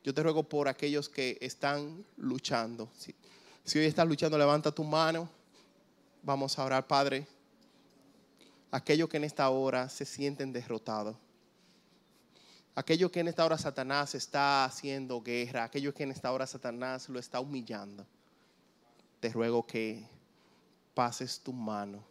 [0.04, 2.88] Yo te ruego por aquellos que están luchando.
[2.96, 3.16] Si,
[3.64, 5.28] si hoy estás luchando, levanta tu mano.
[6.22, 7.26] Vamos a orar, Padre.
[8.70, 11.18] Aquellos que en esta hora se sienten derrotados.
[12.76, 15.64] Aquellos que en esta hora Satanás está haciendo guerra.
[15.64, 18.06] Aquellos que en esta hora Satanás lo está humillando
[19.26, 20.08] te ruego que
[20.94, 22.04] pases tu mano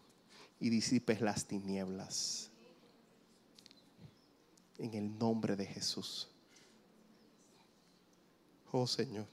[0.59, 2.51] y disipes las tinieblas.
[4.79, 6.27] En el nombre de Jesús.
[8.73, 9.29] Oh Señor,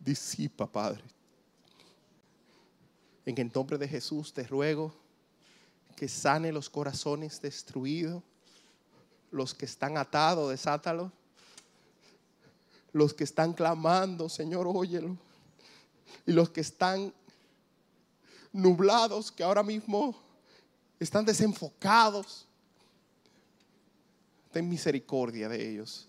[0.00, 1.04] disipa, Padre.
[3.26, 4.94] En el nombre de Jesús te ruego
[5.96, 8.22] que sane los corazones destruidos,
[9.30, 11.12] los que están atados, desátalos.
[12.90, 15.27] Los que están clamando, Señor, óyelo
[16.26, 17.12] y los que están
[18.52, 20.14] nublados, que ahora mismo
[20.98, 22.46] están desenfocados.
[24.50, 26.06] Ten misericordia de ellos.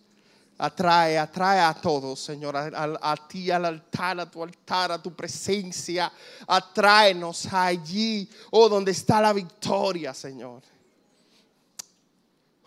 [0.57, 6.11] Atrae, atrae a todos, Señor, a, ti, al altar, a tu altar, a tu presencia.
[6.45, 10.61] Atráenos allí, oh, donde está la victoria, Señor.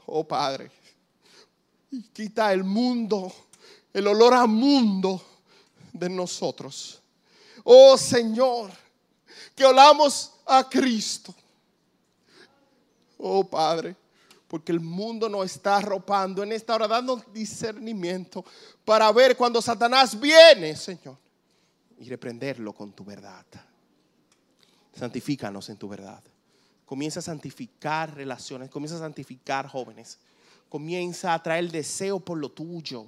[0.07, 0.71] Oh, Padre.
[2.15, 3.31] Quita el mundo,
[3.93, 5.23] el olor a mundo
[5.93, 7.02] de nosotros.
[7.65, 8.71] Oh Señor,
[9.55, 11.35] que olamos a Cristo.
[13.19, 13.97] Oh Padre,
[14.49, 18.45] porque el mundo nos está arropando en esta hora, dando discernimiento
[18.85, 21.17] para ver cuando Satanás viene, Señor,
[21.99, 23.47] y reprenderlo con tu verdad.
[24.95, 26.23] Santifícanos en tu verdad.
[26.85, 30.19] Comienza a santificar relaciones, comienza a santificar jóvenes.
[30.73, 33.07] Comienza a traer deseo por lo tuyo.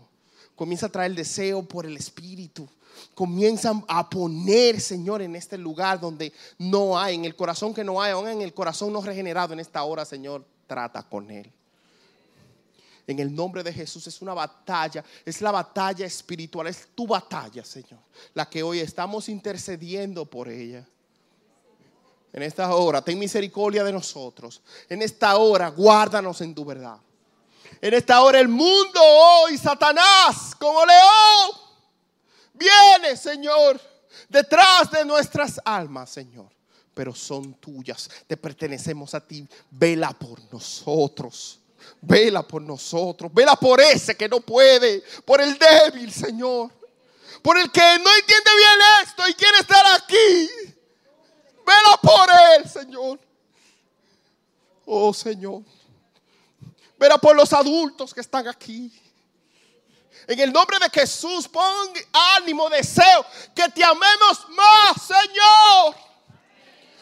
[0.56, 2.68] Comienza a traer el deseo por el Espíritu
[3.14, 8.00] comienzan a poner, Señor, en este lugar donde no hay, en el corazón que no
[8.00, 11.50] hay, aún en el corazón no regenerado en esta hora, Señor, trata con Él.
[13.06, 17.64] En el nombre de Jesús es una batalla, es la batalla espiritual, es tu batalla,
[17.64, 18.00] Señor,
[18.32, 20.86] la que hoy estamos intercediendo por ella.
[22.32, 24.60] En esta hora, ten misericordia de nosotros.
[24.88, 26.96] En esta hora, guárdanos en tu verdad.
[27.80, 31.64] En esta hora el mundo hoy, Satanás, como león,
[32.54, 33.80] Viene, Señor,
[34.28, 36.50] detrás de nuestras almas, Señor.
[36.94, 39.46] Pero son tuyas, te pertenecemos a ti.
[39.70, 41.58] Vela por nosotros.
[42.00, 43.34] Vela por nosotros.
[43.34, 45.02] Vela por ese que no puede.
[45.24, 46.70] Por el débil, Señor.
[47.42, 50.48] Por el que no entiende bien esto y quiere estar aquí.
[51.66, 53.18] Vela por él, Señor.
[54.86, 55.62] Oh, Señor.
[57.04, 58.90] Vela por los adultos que están aquí.
[60.26, 61.92] En el nombre de Jesús, pon
[62.34, 65.96] ánimo, deseo, que te amemos más, Señor.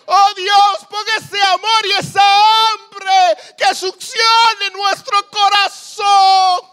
[0.06, 2.20] Oh Dios, pon ese amor y esa
[2.66, 6.68] hambre que succione nuestro corazón.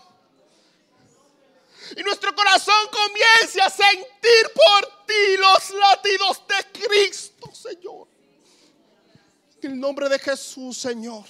[1.98, 8.08] Y nuestro corazón comience a sentir por ti los latidos de Cristo, Señor.
[9.62, 11.26] En el nombre de Jesús, Señor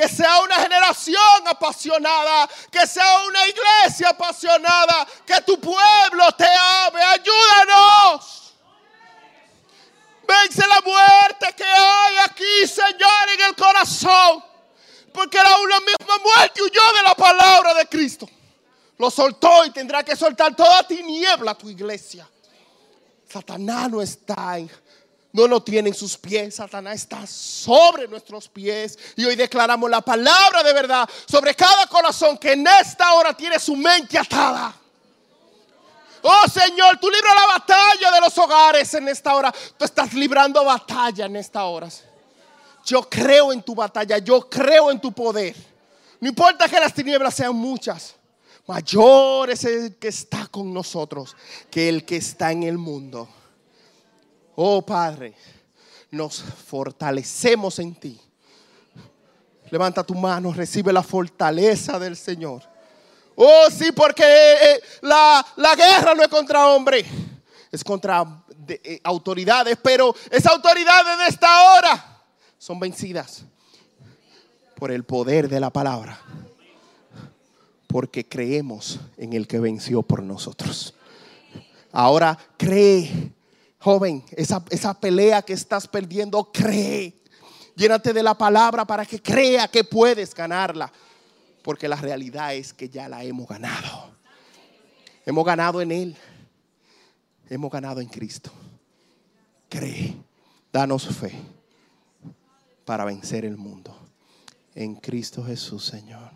[0.00, 7.02] que sea una generación apasionada, que sea una iglesia apasionada, que tu pueblo te ame,
[7.02, 8.54] ayúdanos.
[10.26, 14.42] Vence la muerte que hay aquí, Señor, en el corazón.
[15.12, 18.26] Porque era una misma muerte huyó de la palabra de Cristo.
[18.96, 22.26] Lo soltó y tendrá que soltar toda tiniebla tu iglesia.
[23.28, 24.70] Satanás no está en
[25.32, 26.56] no lo tienen sus pies.
[26.56, 28.98] Satanás está sobre nuestros pies.
[29.16, 33.58] Y hoy declaramos la palabra de verdad sobre cada corazón que en esta hora tiene
[33.58, 34.74] su mente atada.
[36.22, 39.52] Oh Señor, tú libras la batalla de los hogares en esta hora.
[39.76, 41.88] Tú estás librando batalla en esta hora.
[42.84, 45.54] Yo creo en tu batalla, yo creo en tu poder.
[46.18, 48.14] No importa que las tinieblas sean muchas.
[48.66, 51.36] Mayor es el que está con nosotros
[51.70, 53.28] que el que está en el mundo.
[54.56, 55.34] Oh Padre,
[56.10, 58.20] nos fortalecemos en ti.
[59.70, 62.62] Levanta tu mano, recibe la fortaleza del Señor.
[63.36, 67.04] Oh sí, porque eh, la, la guerra no es contra hombre,
[67.70, 72.22] es contra eh, autoridades, pero esas autoridades de esta hora
[72.58, 73.44] son vencidas
[74.76, 76.20] por el poder de la palabra.
[77.86, 80.94] Porque creemos en el que venció por nosotros.
[81.92, 83.32] Ahora cree,
[83.80, 87.16] joven, esa, esa pelea que estás perdiendo, cree.
[87.74, 90.92] Llénate de la palabra para que crea que puedes ganarla.
[91.62, 94.10] Porque la realidad es que ya la hemos ganado.
[95.26, 96.16] Hemos ganado en Él.
[97.48, 98.50] Hemos ganado en Cristo.
[99.68, 100.16] Cree.
[100.72, 101.32] Danos fe
[102.84, 103.96] para vencer el mundo.
[104.74, 106.30] En Cristo Jesús, Señor.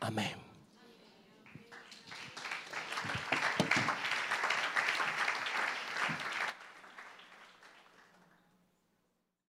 [0.00, 0.49] Amén.